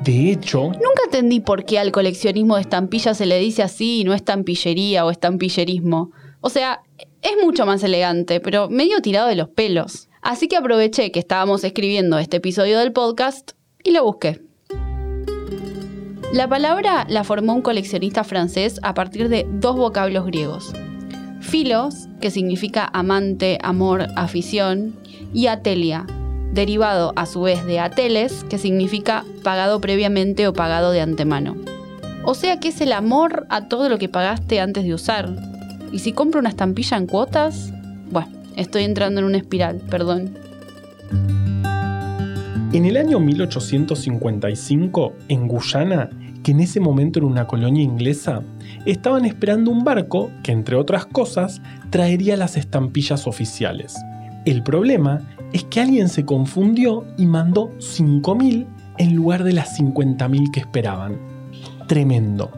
De 0.03 0.33
hecho, 0.33 0.65
Nunca 0.65 1.05
entendí 1.05 1.39
por 1.39 1.65
qué 1.65 1.79
al 1.79 1.93
coleccionismo 1.93 2.57
de 2.57 2.63
estampillas 2.63 3.17
se 3.17 3.27
le 3.27 3.39
dice 3.39 3.63
así 3.63 4.01
y 4.01 4.05
no 4.05 4.15
estampillería 4.15 5.07
o 5.07 5.13
estampillerismo. 5.13 6.11
O 6.41 6.51
sea, 6.51 6.81
es 7.23 7.37
mucho 7.45 7.67
más 7.67 7.85
elegante, 7.85 8.41
pero 8.41 8.69
medio 8.69 9.01
tirado 9.01 9.29
de 9.29 9.37
los 9.37 9.49
pelos. 9.51 10.09
Así 10.23 10.49
que 10.49 10.57
aproveché 10.57 11.13
que 11.13 11.21
estábamos 11.21 11.63
escribiendo 11.63 12.19
este 12.19 12.39
episodio 12.39 12.81
del 12.81 12.93
podcast 12.93 13.53
y 13.85 13.93
lo 13.93 14.03
busqué. 14.03 14.41
La 16.37 16.49
palabra 16.49 17.07
la 17.09 17.25
formó 17.25 17.55
un 17.55 17.63
coleccionista 17.63 18.23
francés 18.23 18.79
a 18.83 18.93
partir 18.93 19.31
de 19.31 19.47
dos 19.51 19.75
vocablos 19.75 20.27
griegos. 20.27 20.71
Philos, 21.41 22.09
que 22.21 22.31
significa 22.31 22.91
amante, 22.93 23.57
amor, 23.63 24.09
afición, 24.17 24.97
y 25.33 25.47
atelia, 25.47 26.05
derivado 26.53 27.15
a 27.17 27.25
su 27.25 27.41
vez 27.41 27.65
de 27.65 27.81
ateles, 27.81 28.45
que 28.51 28.59
significa 28.59 29.25
pagado 29.45 29.81
previamente 29.81 30.47
o 30.47 30.53
pagado 30.53 30.91
de 30.91 31.01
antemano. 31.01 31.57
O 32.23 32.35
sea 32.35 32.61
que 32.61 32.69
es 32.69 32.83
el 32.83 32.93
amor 32.93 33.47
a 33.49 33.69
todo 33.69 33.89
lo 33.89 33.97
que 33.97 34.11
pagaste 34.11 34.61
antes 34.61 34.85
de 34.85 34.93
usar. 34.93 35.35
¿Y 35.91 36.01
si 36.01 36.13
compro 36.13 36.41
una 36.41 36.51
estampilla 36.51 36.99
en 36.99 37.07
cuotas? 37.07 37.73
Bueno, 38.11 38.29
estoy 38.57 38.85
entrando 38.85 39.21
en 39.21 39.27
una 39.27 39.39
espiral, 39.39 39.81
perdón. 39.89 40.37
En 42.75 42.85
el 42.85 42.99
año 42.99 43.21
1855, 43.21 45.15
en 45.29 45.49
Guyana, 45.49 46.11
que 46.47 46.53
en 46.53 46.61
ese 46.61 46.79
momento 46.79 47.19
era 47.19 47.27
una 47.27 47.49
colonia 47.49 47.83
inglesa, 47.83 48.41
estaban 48.85 49.25
esperando 49.25 49.73
un 49.73 49.83
barco 49.83 50.31
que, 50.45 50.53
entre 50.53 50.77
otras 50.77 51.05
cosas, 51.05 51.61
traería 51.91 52.37
las 52.37 52.57
estampillas 52.57 53.27
oficiales. 53.27 53.97
El 54.45 54.63
problema 54.63 55.27
es 55.53 55.65
que 55.65 55.81
alguien 55.81 56.09
se 56.09 56.25
confundió 56.25 57.05
y 57.19 57.27
mandó 57.27 57.73
5.000 57.79 58.65
en 58.97 59.17
lugar 59.17 59.43
de 59.43 59.55
las 59.55 59.77
50.000 59.77 60.53
que 60.53 60.61
esperaban. 60.61 61.19
Tremendo. 61.89 62.53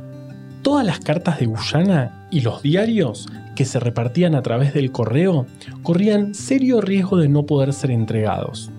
Todas 0.61 0.85
las 0.85 1.01
cartas 1.01 1.41
de 1.41 1.47
Guyana 1.47 2.29
y 2.31 2.43
los 2.43 2.61
diarios 2.61 3.27
que 3.57 3.65
se 3.65 3.81
repartían 3.81 4.35
a 4.35 4.43
través 4.43 4.75
del 4.75 4.93
correo 4.93 5.47
corrían 5.83 6.35
serio 6.35 6.83
riesgo 6.83 7.17
de 7.17 7.31
no 7.31 7.47
poder 7.47 7.73
ser 7.73 7.91
entregados. 7.91 8.71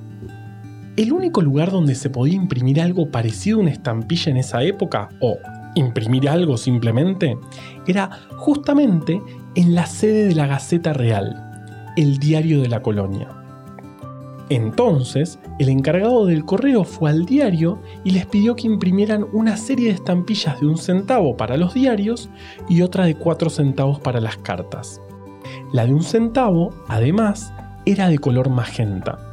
El 0.99 1.13
único 1.13 1.41
lugar 1.41 1.71
donde 1.71 1.95
se 1.95 2.09
podía 2.09 2.35
imprimir 2.35 2.81
algo 2.81 3.09
parecido 3.09 3.57
a 3.57 3.62
una 3.62 3.71
estampilla 3.71 4.31
en 4.31 4.35
esa 4.35 4.63
época, 4.63 5.07
o 5.21 5.38
imprimir 5.73 6.27
algo 6.27 6.57
simplemente, 6.57 7.38
era 7.88 8.09
justamente 8.35 9.21
en 9.55 9.75
la 9.75 9.85
sede 9.85 10.27
de 10.27 10.35
la 10.35 10.45
Gaceta 10.45 10.91
Real, 10.91 11.93
el 11.95 12.17
diario 12.17 12.62
de 12.62 12.67
la 12.67 12.81
colonia. 12.81 13.29
Entonces, 14.49 15.39
el 15.57 15.69
encargado 15.69 16.25
del 16.25 16.43
correo 16.43 16.83
fue 16.83 17.12
al 17.12 17.25
diario 17.25 17.81
y 18.03 18.12
les 18.12 18.25
pidió 18.25 18.57
que 18.57 18.67
imprimieran 18.67 19.25
una 19.31 19.55
serie 19.55 19.88
de 19.88 19.95
estampillas 19.95 20.59
de 20.59 20.67
un 20.67 20.77
centavo 20.77 21.38
para 21.38 21.55
los 21.55 21.73
diarios 21.73 22.29
y 22.67 22.81
otra 22.81 23.05
de 23.05 23.15
cuatro 23.15 23.49
centavos 23.49 24.01
para 24.01 24.19
las 24.19 24.35
cartas. 24.35 24.99
La 25.71 25.85
de 25.85 25.93
un 25.93 26.03
centavo, 26.03 26.73
además, 26.89 27.53
era 27.85 28.09
de 28.09 28.19
color 28.19 28.49
magenta. 28.49 29.28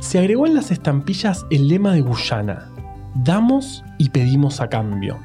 Se 0.00 0.18
agregó 0.18 0.46
en 0.46 0.54
las 0.54 0.70
estampillas 0.70 1.46
el 1.50 1.68
lema 1.68 1.92
de 1.92 2.00
Guyana, 2.00 2.70
damos 3.14 3.84
y 3.98 4.10
pedimos 4.10 4.60
a 4.60 4.68
cambio. 4.68 5.18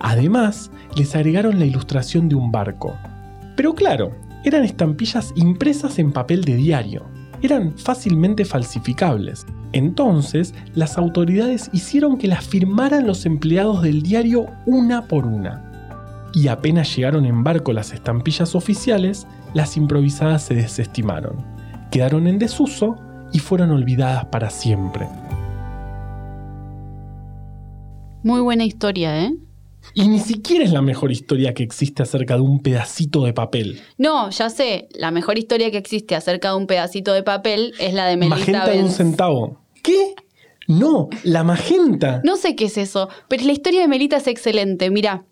Además, 0.00 0.70
les 0.96 1.14
agregaron 1.14 1.58
la 1.58 1.64
ilustración 1.64 2.28
de 2.28 2.34
un 2.34 2.50
barco. 2.50 2.96
Pero 3.56 3.74
claro, 3.74 4.12
eran 4.44 4.64
estampillas 4.64 5.32
impresas 5.36 5.98
en 5.98 6.12
papel 6.12 6.44
de 6.44 6.56
diario 6.56 7.06
eran 7.42 7.76
fácilmente 7.76 8.44
falsificables. 8.44 9.46
Entonces, 9.72 10.54
las 10.74 10.96
autoridades 10.96 11.70
hicieron 11.72 12.16
que 12.16 12.28
las 12.28 12.46
firmaran 12.46 13.06
los 13.06 13.26
empleados 13.26 13.82
del 13.82 14.02
diario 14.02 14.46
una 14.64 15.06
por 15.08 15.26
una. 15.26 15.64
Y 16.34 16.48
apenas 16.48 16.94
llegaron 16.94 17.26
en 17.26 17.42
barco 17.44 17.72
las 17.72 17.92
estampillas 17.92 18.54
oficiales, 18.54 19.26
las 19.54 19.76
improvisadas 19.76 20.44
se 20.44 20.54
desestimaron, 20.54 21.36
quedaron 21.90 22.26
en 22.26 22.38
desuso 22.38 22.96
y 23.32 23.38
fueron 23.38 23.70
olvidadas 23.70 24.26
para 24.26 24.50
siempre. 24.50 25.08
Muy 28.22 28.40
buena 28.40 28.64
historia, 28.64 29.24
¿eh? 29.24 29.32
Y 29.94 30.08
ni 30.08 30.20
siquiera 30.20 30.64
es 30.64 30.72
la 30.72 30.80
mejor 30.80 31.10
historia 31.10 31.54
que 31.54 31.62
existe 31.62 32.02
acerca 32.02 32.36
de 32.36 32.40
un 32.40 32.60
pedacito 32.60 33.24
de 33.24 33.32
papel. 33.32 33.80
No, 33.98 34.30
ya 34.30 34.48
sé, 34.48 34.88
la 34.94 35.10
mejor 35.10 35.38
historia 35.38 35.70
que 35.70 35.78
existe 35.78 36.14
acerca 36.14 36.50
de 36.50 36.56
un 36.56 36.66
pedacito 36.66 37.12
de 37.12 37.22
papel 37.22 37.74
es 37.78 37.92
la 37.92 38.06
de 38.06 38.16
Melita 38.16 38.36
Magenta 38.36 38.70
de 38.70 38.82
un 38.82 38.90
centavo. 38.90 39.58
¿Qué? 39.82 40.14
No, 40.68 41.08
la 41.24 41.42
magenta. 41.42 42.20
No 42.24 42.36
sé 42.36 42.54
qué 42.54 42.66
es 42.66 42.78
eso, 42.78 43.08
pero 43.28 43.44
la 43.44 43.52
historia 43.52 43.80
de 43.80 43.88
Melita 43.88 44.18
es 44.18 44.28
excelente, 44.28 44.90
mira. 44.90 45.24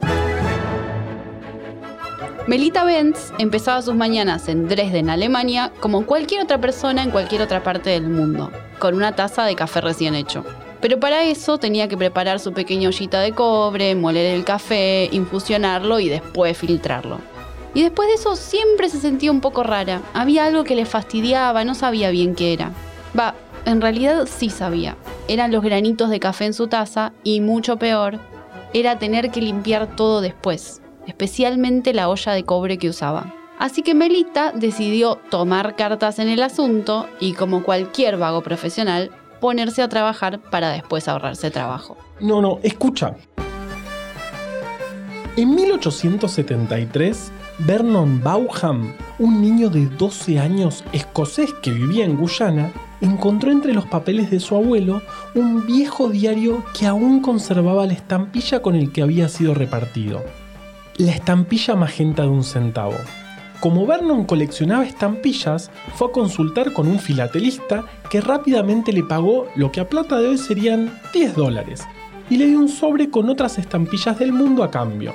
Melita 2.51 2.83
Benz 2.83 3.33
empezaba 3.39 3.81
sus 3.81 3.95
mañanas 3.95 4.49
en 4.49 4.67
Dresden, 4.67 5.09
Alemania, 5.09 5.71
como 5.79 6.05
cualquier 6.05 6.43
otra 6.43 6.61
persona 6.61 7.05
en 7.05 7.13
cualquier 7.13 7.43
otra 7.43 7.63
parte 7.63 7.91
del 7.91 8.09
mundo, 8.09 8.51
con 8.81 8.97
una 8.97 9.15
taza 9.15 9.45
de 9.45 9.55
café 9.55 9.81
recién 9.81 10.17
hecho. 10.17 10.45
Pero 10.81 10.99
para 10.99 11.23
eso 11.23 11.59
tenía 11.59 11.87
que 11.87 11.97
preparar 11.97 12.41
su 12.41 12.53
pequeña 12.53 12.89
ollita 12.89 13.21
de 13.21 13.31
cobre, 13.31 13.95
moler 13.95 14.35
el 14.35 14.45
café, 14.45 15.09
infusionarlo 15.13 16.01
y 16.01 16.09
después 16.09 16.59
filtrarlo. 16.59 17.21
Y 17.73 17.85
después 17.85 18.09
de 18.09 18.17
eso 18.17 18.35
siempre 18.35 18.89
se 18.89 18.99
sentía 18.99 19.31
un 19.31 19.41
poco 19.41 19.63
rara. 19.63 20.03
Había 20.13 20.47
algo 20.47 20.65
que 20.65 20.75
le 20.75 20.87
fastidiaba, 20.87 21.63
no 21.63 21.77
sabía 21.77 22.11
bien 22.11 22.35
qué 22.35 22.53
era. 22.53 22.73
Va, 23.17 23.37
en 23.65 23.81
realidad 23.81 24.27
sí 24.27 24.51
sabía. 24.51 24.97
Eran 25.29 25.53
los 25.53 25.63
granitos 25.63 26.11
de 26.11 26.19
café 26.19 26.47
en 26.47 26.55
su 26.55 26.67
taza 26.67 27.13
y 27.23 27.41
mucho 27.41 27.77
peor, 27.77 28.19
era 28.75 28.99
tener 28.99 29.31
que 29.31 29.41
limpiar 29.41 29.95
todo 29.95 30.21
después, 30.21 30.80
especialmente 31.07 31.93
la 31.93 32.09
olla 32.09 32.33
de 32.33 32.45
cobre 32.45 32.79
que 32.79 32.89
usaba. 32.89 33.35
Así 33.59 33.83
que 33.83 33.95
Melita 33.95 34.53
decidió 34.53 35.17
tomar 35.31 35.77
cartas 35.77 36.19
en 36.19 36.29
el 36.29 36.43
asunto 36.43 37.07
y 37.21 37.35
como 37.35 37.63
cualquier 37.63 38.17
vago 38.17 38.43
profesional, 38.43 39.11
ponerse 39.41 39.83
a 39.83 39.89
trabajar 39.89 40.41
para 40.41 40.71
después 40.71 41.09
ahorrarse 41.09 41.51
trabajo. 41.51 41.97
No, 42.21 42.41
no, 42.41 42.59
escucha. 42.63 43.17
En 45.37 45.55
1873, 45.55 47.33
Vernon 47.61 48.23
Bauham, 48.23 48.95
un 49.19 49.41
niño 49.41 49.69
de 49.69 49.87
12 49.87 50.39
años 50.39 50.85
escocés 50.93 51.53
que 51.63 51.71
vivía 51.71 52.05
en 52.05 52.17
Guyana, 52.17 52.73
encontró 53.01 53.51
entre 53.51 53.75
los 53.75 53.87
papeles 53.87 54.31
de 54.31 54.41
su 54.41 54.57
abuelo 54.57 55.03
un 55.35 55.67
viejo 55.67 56.09
diario 56.09 56.65
que 56.79 56.87
aún 56.87 57.21
conservaba 57.21 57.87
la 57.87 57.93
estampilla 57.93 58.61
con 58.61 58.75
el 58.75 58.93
que 58.93 59.03
había 59.03 59.29
sido 59.29 59.55
repartido. 59.55 60.23
La 61.01 61.13
estampilla 61.13 61.77
magenta 61.77 62.25
de 62.25 62.29
un 62.29 62.45
centavo. 62.45 62.93
Como 63.61 63.87
Vernon 63.87 64.27
coleccionaba 64.27 64.85
estampillas, 64.85 65.71
fue 65.95 66.09
a 66.09 66.13
consultar 66.13 66.75
con 66.75 66.87
un 66.89 66.99
filatelista 66.99 67.87
que 68.11 68.21
rápidamente 68.21 68.93
le 68.93 69.03
pagó 69.03 69.47
lo 69.57 69.73
que 69.73 69.81
a 69.81 69.89
plata 69.89 70.19
de 70.19 70.29
hoy 70.29 70.37
serían 70.37 70.93
10 71.15 71.37
dólares 71.37 71.89
y 72.29 72.37
le 72.37 72.49
dio 72.49 72.59
un 72.59 72.69
sobre 72.69 73.09
con 73.09 73.31
otras 73.31 73.57
estampillas 73.57 74.19
del 74.19 74.35
mundo 74.35 74.63
a 74.63 74.71
cambio. 74.71 75.15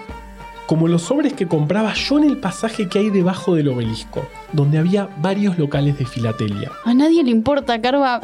Como 0.65 0.87
los 0.87 1.03
sobres 1.03 1.33
que 1.33 1.47
compraba 1.47 1.93
yo 1.93 2.17
en 2.17 2.23
el 2.23 2.39
pasaje 2.39 2.89
que 2.89 2.97
hay 2.97 3.11
debajo 3.11 3.53
del 3.53 3.67
obelisco, 3.67 4.25
donde 4.53 4.79
había 4.79 5.07
varios 5.21 5.59
locales 5.59 5.99
de 5.99 6.07
filatelia. 6.07 6.71
A 6.83 6.95
nadie 6.95 7.23
le 7.23 7.29
importa, 7.29 7.79
Carva. 7.79 8.21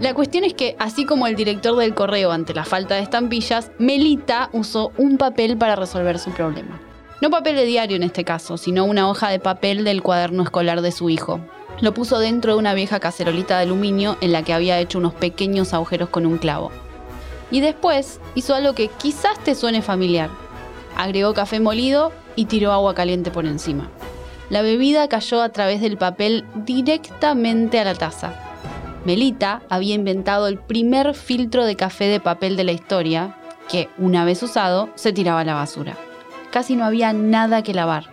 La 0.00 0.14
cuestión 0.14 0.44
es 0.44 0.54
que, 0.54 0.76
así 0.78 1.04
como 1.04 1.26
el 1.26 1.36
director 1.36 1.76
del 1.76 1.94
correo 1.94 2.32
ante 2.32 2.54
la 2.54 2.64
falta 2.64 2.94
de 2.94 3.02
estampillas, 3.02 3.70
Melita 3.78 4.48
usó 4.54 4.92
un 4.96 5.18
papel 5.18 5.58
para 5.58 5.76
resolver 5.76 6.18
su 6.18 6.30
problema. 6.30 6.80
No 7.20 7.28
papel 7.28 7.54
de 7.54 7.66
diario 7.66 7.96
en 7.96 8.02
este 8.02 8.24
caso, 8.24 8.56
sino 8.56 8.86
una 8.86 9.10
hoja 9.10 9.28
de 9.28 9.38
papel 9.38 9.84
del 9.84 10.00
cuaderno 10.00 10.42
escolar 10.42 10.80
de 10.80 10.90
su 10.90 11.10
hijo. 11.10 11.40
Lo 11.82 11.92
puso 11.92 12.18
dentro 12.18 12.54
de 12.54 12.58
una 12.58 12.72
vieja 12.72 12.98
cacerolita 12.98 13.58
de 13.58 13.64
aluminio 13.64 14.16
en 14.22 14.32
la 14.32 14.42
que 14.42 14.54
había 14.54 14.80
hecho 14.80 14.96
unos 14.96 15.12
pequeños 15.12 15.74
agujeros 15.74 16.08
con 16.08 16.24
un 16.24 16.38
clavo. 16.38 16.72
Y 17.50 17.60
después 17.60 18.20
hizo 18.34 18.54
algo 18.54 18.74
que 18.74 18.88
quizás 18.88 19.38
te 19.44 19.54
suene 19.54 19.82
familiar. 19.82 20.30
Agregó 20.96 21.34
café 21.34 21.60
molido 21.60 22.10
y 22.36 22.46
tiró 22.46 22.72
agua 22.72 22.94
caliente 22.94 23.30
por 23.30 23.44
encima. 23.44 23.90
La 24.48 24.62
bebida 24.62 25.08
cayó 25.08 25.42
a 25.42 25.50
través 25.50 25.82
del 25.82 25.98
papel 25.98 26.46
directamente 26.54 27.78
a 27.78 27.84
la 27.84 27.94
taza. 27.94 28.49
Melita 29.04 29.62
había 29.68 29.94
inventado 29.94 30.46
el 30.46 30.58
primer 30.58 31.14
filtro 31.14 31.64
de 31.64 31.76
café 31.76 32.04
de 32.06 32.20
papel 32.20 32.56
de 32.56 32.64
la 32.64 32.72
historia, 32.72 33.36
que, 33.68 33.88
una 33.98 34.24
vez 34.24 34.42
usado, 34.42 34.90
se 34.94 35.12
tiraba 35.12 35.40
a 35.40 35.44
la 35.44 35.54
basura 35.54 35.96
casi 36.50 36.76
no 36.76 36.84
había 36.84 37.12
nada 37.12 37.62
que 37.62 37.74
lavar. 37.74 38.04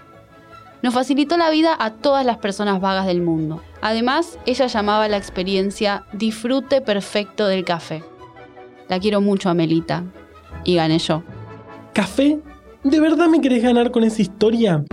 Nos 0.81 0.93
facilitó 0.93 1.37
la 1.37 1.49
vida 1.49 1.75
a 1.77 1.91
todas 1.91 2.25
las 2.25 2.37
personas 2.37 2.79
vagas 2.79 3.07
del 3.07 3.21
mundo. 3.21 3.61
Además, 3.81 4.37
ella 4.45 4.67
llamaba 4.67 5.07
la 5.07 5.17
experiencia 5.17 6.05
disfrute 6.13 6.81
perfecto 6.81 7.47
del 7.47 7.65
café. 7.65 8.03
La 8.87 8.99
quiero 8.99 9.19
mucho 9.19 9.49
a 9.49 9.53
Melita. 9.53 10.03
Y 10.63 10.75
gané 10.75 10.99
yo. 10.99 11.23
¿Café? 11.93 12.39
¿De 12.83 12.99
verdad 12.99 13.27
me 13.27 13.41
querés 13.41 13.63
ganar 13.63 13.91
con 13.91 14.03
esa 14.03 14.21
historia? 14.21 14.83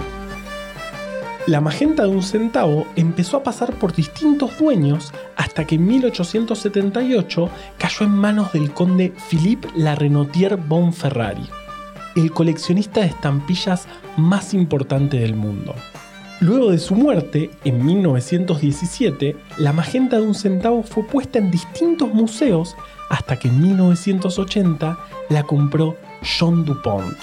La 1.47 1.61
magenta 1.61 2.05
de 2.05 2.09
un 2.09 2.23
centavo 2.23 2.87
empezó 2.97 3.37
a 3.39 3.43
pasar 3.43 3.75
por 3.75 3.95
distintos 3.95 4.59
dueños 4.59 5.13
hasta 5.37 5.67
que 5.67 5.75
en 5.75 5.87
1878 5.87 7.51
cayó 7.79 8.07
en 8.07 8.13
manos 8.13 8.53
del 8.53 8.73
conde 8.73 9.13
Philippe 9.29 9.69
La 9.77 9.95
Renotier 9.95 10.57
Bonferrari 10.57 11.49
el 12.17 12.31
coleccionista 12.33 13.01
de 13.01 13.07
estampillas 13.07 13.87
más 14.17 14.55
importante 14.55 15.19
del 15.19 15.35
mundo. 15.35 15.75
Luego 16.41 16.71
de 16.71 16.79
su 16.79 16.95
muerte, 16.95 17.51
en 17.65 17.85
1917, 17.85 19.37
la 19.59 19.73
magenta 19.73 20.17
de 20.17 20.23
un 20.23 20.35
centavo 20.35 20.83
fue 20.83 21.05
puesta 21.05 21.39
en 21.39 21.51
distintos 21.51 22.13
museos 22.13 22.77
hasta 23.09 23.39
que 23.39 23.49
en 23.49 23.61
1980 23.61 24.99
la 25.31 25.43
compró 25.45 25.97
John 26.39 26.65
DuPont, 26.65 27.17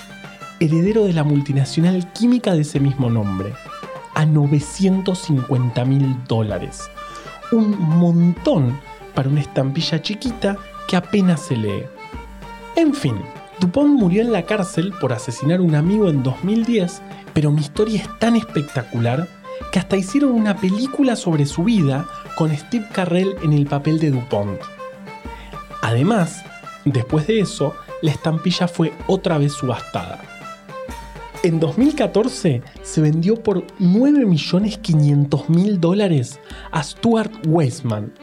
heredero 0.59 1.05
de 1.05 1.13
la 1.13 1.23
multinacional 1.23 2.11
química 2.13 2.53
de 2.53 2.61
ese 2.61 2.79
mismo 2.79 3.09
nombre, 3.09 3.53
a 4.15 4.25
950 4.25 5.85
mil 5.85 6.15
dólares. 6.27 6.89
Un 7.51 7.77
montón 7.79 8.79
para 9.13 9.29
una 9.29 9.41
estampilla 9.41 10.01
chiquita 10.01 10.57
que 10.87 10.95
apenas 10.95 11.41
se 11.41 11.57
lee. 11.57 11.83
En 12.75 12.93
fin, 12.93 13.15
Dupont 13.59 13.99
murió 13.99 14.21
en 14.21 14.31
la 14.31 14.43
cárcel 14.43 14.93
por 14.99 15.13
asesinar 15.13 15.59
a 15.59 15.63
un 15.63 15.75
amigo 15.75 16.09
en 16.09 16.23
2010, 16.23 17.01
pero 17.33 17.51
mi 17.51 17.61
historia 17.61 18.01
es 18.01 18.19
tan 18.19 18.35
espectacular 18.35 19.27
que 19.71 19.79
hasta 19.79 19.97
hicieron 19.97 20.31
una 20.31 20.57
película 20.57 21.15
sobre 21.15 21.45
su 21.45 21.63
vida 21.63 22.07
con 22.35 22.55
Steve 22.55 22.87
Carrell 22.91 23.35
en 23.43 23.53
el 23.53 23.67
papel 23.67 23.99
de 23.99 24.11
Dupont. 24.11 24.59
Además, 25.81 26.43
después 26.85 27.27
de 27.27 27.39
eso, 27.39 27.75
la 28.01 28.11
estampilla 28.11 28.67
fue 28.67 28.93
otra 29.07 29.37
vez 29.37 29.53
subastada. 29.53 30.30
En 31.43 31.59
2014 31.59 32.61
se 32.83 33.01
vendió 33.01 33.35
por 33.35 33.65
9.500.000 33.77 35.79
dólares 35.79 36.39
a 36.71 36.83
Stuart 36.83 37.31
Weissman, 37.47 38.13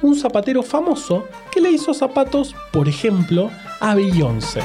un 0.00 0.16
zapatero 0.16 0.62
famoso 0.62 1.26
que 1.50 1.60
le 1.60 1.70
hizo 1.70 1.92
zapatos, 1.92 2.56
por 2.72 2.88
ejemplo, 2.88 3.50
a 3.78 3.94
Beyoncé. 3.94 4.62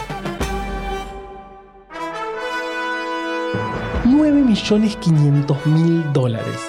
9.500.000 4.06 6.14
dólares. 6.14 6.62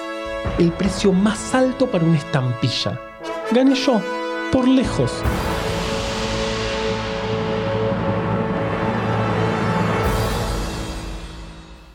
El 0.58 0.72
precio 0.72 1.12
más 1.12 1.54
alto 1.54 1.86
para 1.86 2.04
una 2.04 2.18
estampilla. 2.18 3.00
Gané 3.52 3.76
yo, 3.76 4.00
por 4.50 4.66
lejos. 4.66 5.12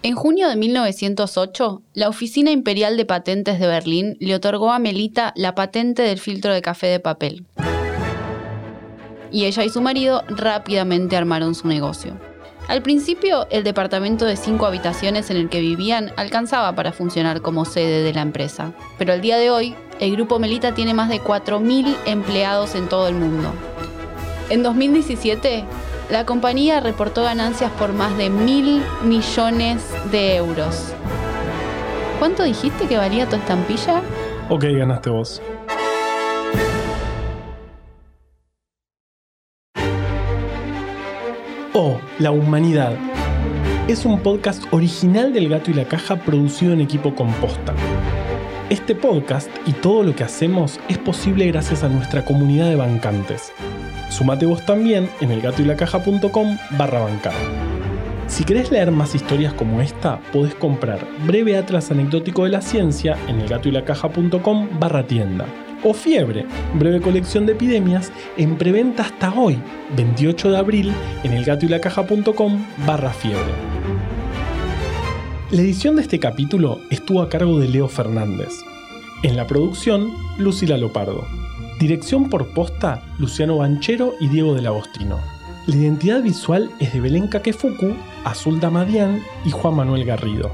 En 0.06 0.16
junio 0.16 0.50
de 0.50 0.58
1908, 0.58 1.82
la 1.94 2.10
Oficina 2.10 2.52
Imperial 2.52 2.98
de 2.98 3.06
Patentes 3.06 3.58
de 3.58 3.68
Berlín 3.68 4.18
le 4.20 4.36
otorgó 4.36 4.74
a 4.74 4.80
Melita 4.80 5.32
la 5.38 5.56
patente 5.56 6.02
del 6.02 6.20
filtro 6.20 6.54
de 6.54 6.62
café 6.62 6.88
de 6.88 7.00
papel. 7.00 7.46
Y 9.32 9.46
ella 9.46 9.64
y 9.64 9.70
su 9.70 9.80
marido 9.80 10.26
rápidamente 10.28 11.16
armaron 11.16 11.56
su 11.56 11.70
negocio. 11.70 12.20
Al 12.68 12.82
principio, 12.82 13.48
el 13.50 13.64
departamento 13.64 14.26
de 14.26 14.36
cinco 14.36 14.66
habitaciones 14.66 15.30
en 15.30 15.38
el 15.38 15.48
que 15.48 15.62
vivían 15.62 16.12
alcanzaba 16.18 16.76
para 16.76 16.92
funcionar 16.92 17.42
como 17.42 17.64
sede 17.64 18.04
de 18.04 18.14
la 18.14 18.24
empresa. 18.24 18.74
Pero 18.98 19.14
al 19.14 19.22
día 19.22 19.38
de 19.38 19.52
hoy, 19.52 19.74
el 20.02 20.12
grupo 20.12 20.38
Melita 20.38 20.76
tiene 20.76 20.94
más 20.94 21.08
de 21.08 21.22
4.000 21.22 21.96
empleados 22.08 22.76
en 22.76 22.90
todo 22.90 23.08
el 23.08 23.16
mundo. 23.16 23.54
En 24.50 24.64
2017, 24.64 25.64
la 26.10 26.26
compañía 26.26 26.80
reportó 26.80 27.24
ganancias 27.24 27.72
por 27.72 27.94
más 27.94 28.18
de 28.18 28.30
mil 28.30 28.82
millones 29.04 29.84
de 30.12 30.36
euros. 30.36 30.94
¿Cuánto 32.20 32.44
dijiste 32.44 32.88
que 32.88 32.98
valía 32.98 33.28
tu 33.28 33.36
estampilla? 33.36 34.02
Ok, 34.50 34.66
ganaste 34.78 35.10
vos. 35.10 35.42
Oh, 41.74 42.00
la 42.20 42.32
humanidad. 42.32 42.96
Es 43.88 44.06
un 44.06 44.20
podcast 44.22 44.64
original 44.72 45.34
del 45.34 45.50
Gato 45.50 45.72
y 45.72 45.74
la 45.74 45.86
Caja 45.86 46.18
producido 46.18 46.72
en 46.72 46.82
equipo 46.82 47.16
composta. 47.16 47.74
Este 48.70 48.96
podcast 48.96 49.50
y 49.66 49.74
todo 49.74 50.04
lo 50.04 50.16
que 50.16 50.24
hacemos 50.24 50.80
es 50.88 50.98
posible 50.98 51.48
gracias 51.48 51.84
a 51.84 51.90
nuestra 51.90 52.24
comunidad 52.24 52.70
de 52.70 52.76
bancantes. 52.76 53.52
Sumate 54.14 54.46
vos 54.46 54.64
también 54.64 55.10
en 55.22 55.32
elgatoylacaja.com 55.32 56.58
barra. 56.78 57.08
Si 58.28 58.44
querés 58.44 58.70
leer 58.70 58.92
más 58.92 59.16
historias 59.16 59.56
como 59.56 59.82
esta, 59.82 60.20
podés 60.32 60.54
comprar 60.54 61.00
Breve 61.26 61.58
Atlas 61.58 61.90
Anecdótico 61.90 62.44
de 62.44 62.52
la 62.52 62.62
Ciencia 62.62 63.18
en 63.28 63.42
elgatoylacaja.com 63.42 64.80
barra 64.80 65.08
tienda. 65.08 65.48
O 65.84 65.96
Fiebre, 65.96 66.46
breve 66.76 67.02
colección 67.02 67.48
de 67.48 67.54
epidemias, 67.54 68.12
en 68.38 68.56
preventa 68.56 69.02
hasta 69.02 69.34
hoy, 69.34 69.58
28 69.98 70.52
de 70.52 70.58
abril, 70.58 70.94
en 71.24 71.34
elgatoylacaja.com 71.34 72.66
barra 72.86 73.12
fiebre. 73.12 73.52
La 75.50 75.62
edición 75.62 75.96
de 75.96 76.04
este 76.04 76.20
capítulo 76.20 76.80
estuvo 76.92 77.24
a 77.24 77.30
cargo 77.30 77.60
de 77.60 77.68
Leo 77.68 77.88
Fernández. 77.88 78.64
En 79.24 79.36
la 79.36 79.48
producción, 79.48 80.14
Lucila 80.38 80.78
Lopardo. 80.78 81.26
Dirección 81.80 82.30
por 82.30 82.54
posta, 82.54 83.04
Luciano 83.18 83.58
Banchero 83.58 84.14
y 84.20 84.28
Diego 84.28 84.54
del 84.54 84.68
Agostino. 84.68 85.20
La 85.66 85.76
identidad 85.76 86.22
visual 86.22 86.70
es 86.80 86.94
de 86.94 87.02
Belén 87.02 87.28
Kakefuku, 87.28 87.96
Azul 88.24 88.60
Damadian 88.60 89.22
y 89.44 89.50
Juan 89.50 89.76
Manuel 89.76 90.06
Garrido. 90.06 90.52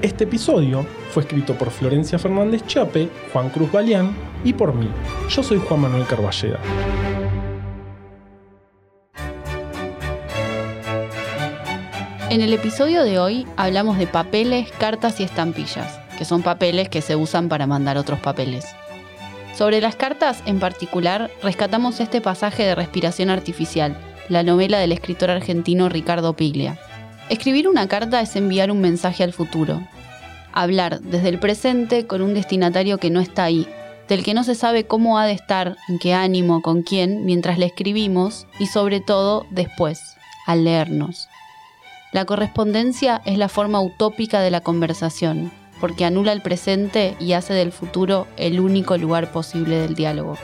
Este 0.00 0.24
episodio 0.24 0.86
fue 1.10 1.24
escrito 1.24 1.54
por 1.54 1.70
Florencia 1.70 2.18
Fernández 2.18 2.64
Chape, 2.66 3.08
Juan 3.32 3.50
Cruz 3.50 3.70
Balián 3.72 4.16
y 4.44 4.52
por 4.52 4.74
mí. 4.74 4.88
Yo 5.28 5.42
soy 5.42 5.58
Juan 5.58 5.80
Manuel 5.80 6.06
Carballeda. 6.06 6.60
En 12.30 12.40
el 12.40 12.52
episodio 12.52 13.02
de 13.02 13.18
hoy 13.18 13.46
hablamos 13.56 13.98
de 13.98 14.06
papeles, 14.06 14.70
cartas 14.78 15.20
y 15.20 15.24
estampillas, 15.24 16.00
que 16.16 16.24
son 16.24 16.42
papeles 16.42 16.88
que 16.88 17.02
se 17.02 17.16
usan 17.16 17.48
para 17.48 17.66
mandar 17.66 17.98
otros 17.98 18.20
papeles. 18.20 18.64
Sobre 19.62 19.80
las 19.80 19.94
cartas 19.94 20.42
en 20.44 20.58
particular, 20.58 21.30
rescatamos 21.40 22.00
este 22.00 22.20
pasaje 22.20 22.64
de 22.64 22.74
Respiración 22.74 23.30
Artificial, 23.30 23.96
la 24.28 24.42
novela 24.42 24.80
del 24.80 24.90
escritor 24.90 25.30
argentino 25.30 25.88
Ricardo 25.88 26.34
Piglia. 26.34 26.80
Escribir 27.28 27.68
una 27.68 27.86
carta 27.86 28.20
es 28.20 28.34
enviar 28.34 28.72
un 28.72 28.80
mensaje 28.80 29.22
al 29.22 29.32
futuro. 29.32 29.80
Hablar 30.52 31.00
desde 31.00 31.28
el 31.28 31.38
presente 31.38 32.08
con 32.08 32.22
un 32.22 32.34
destinatario 32.34 32.98
que 32.98 33.10
no 33.10 33.20
está 33.20 33.44
ahí, 33.44 33.68
del 34.08 34.24
que 34.24 34.34
no 34.34 34.42
se 34.42 34.56
sabe 34.56 34.88
cómo 34.88 35.16
ha 35.16 35.26
de 35.26 35.32
estar, 35.34 35.76
en 35.88 36.00
qué 36.00 36.12
ánimo, 36.12 36.60
con 36.60 36.82
quién, 36.82 37.24
mientras 37.24 37.56
le 37.56 37.66
escribimos 37.66 38.48
y 38.58 38.66
sobre 38.66 38.98
todo 38.98 39.46
después, 39.50 40.00
al 40.44 40.64
leernos. 40.64 41.28
La 42.10 42.24
correspondencia 42.24 43.22
es 43.26 43.38
la 43.38 43.48
forma 43.48 43.80
utópica 43.80 44.40
de 44.40 44.50
la 44.50 44.60
conversación, 44.60 45.52
porque 45.82 46.04
anula 46.04 46.30
el 46.30 46.42
presente 46.42 47.16
y 47.18 47.32
hace 47.32 47.54
del 47.54 47.72
futuro 47.72 48.28
el 48.36 48.60
único 48.60 48.96
lugar 48.98 49.32
posible 49.32 49.80
del 49.80 49.96
diálogo. 49.96 50.38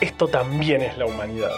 Esto 0.00 0.26
también 0.26 0.82
es 0.82 0.98
la 0.98 1.06
humanidad. 1.06 1.52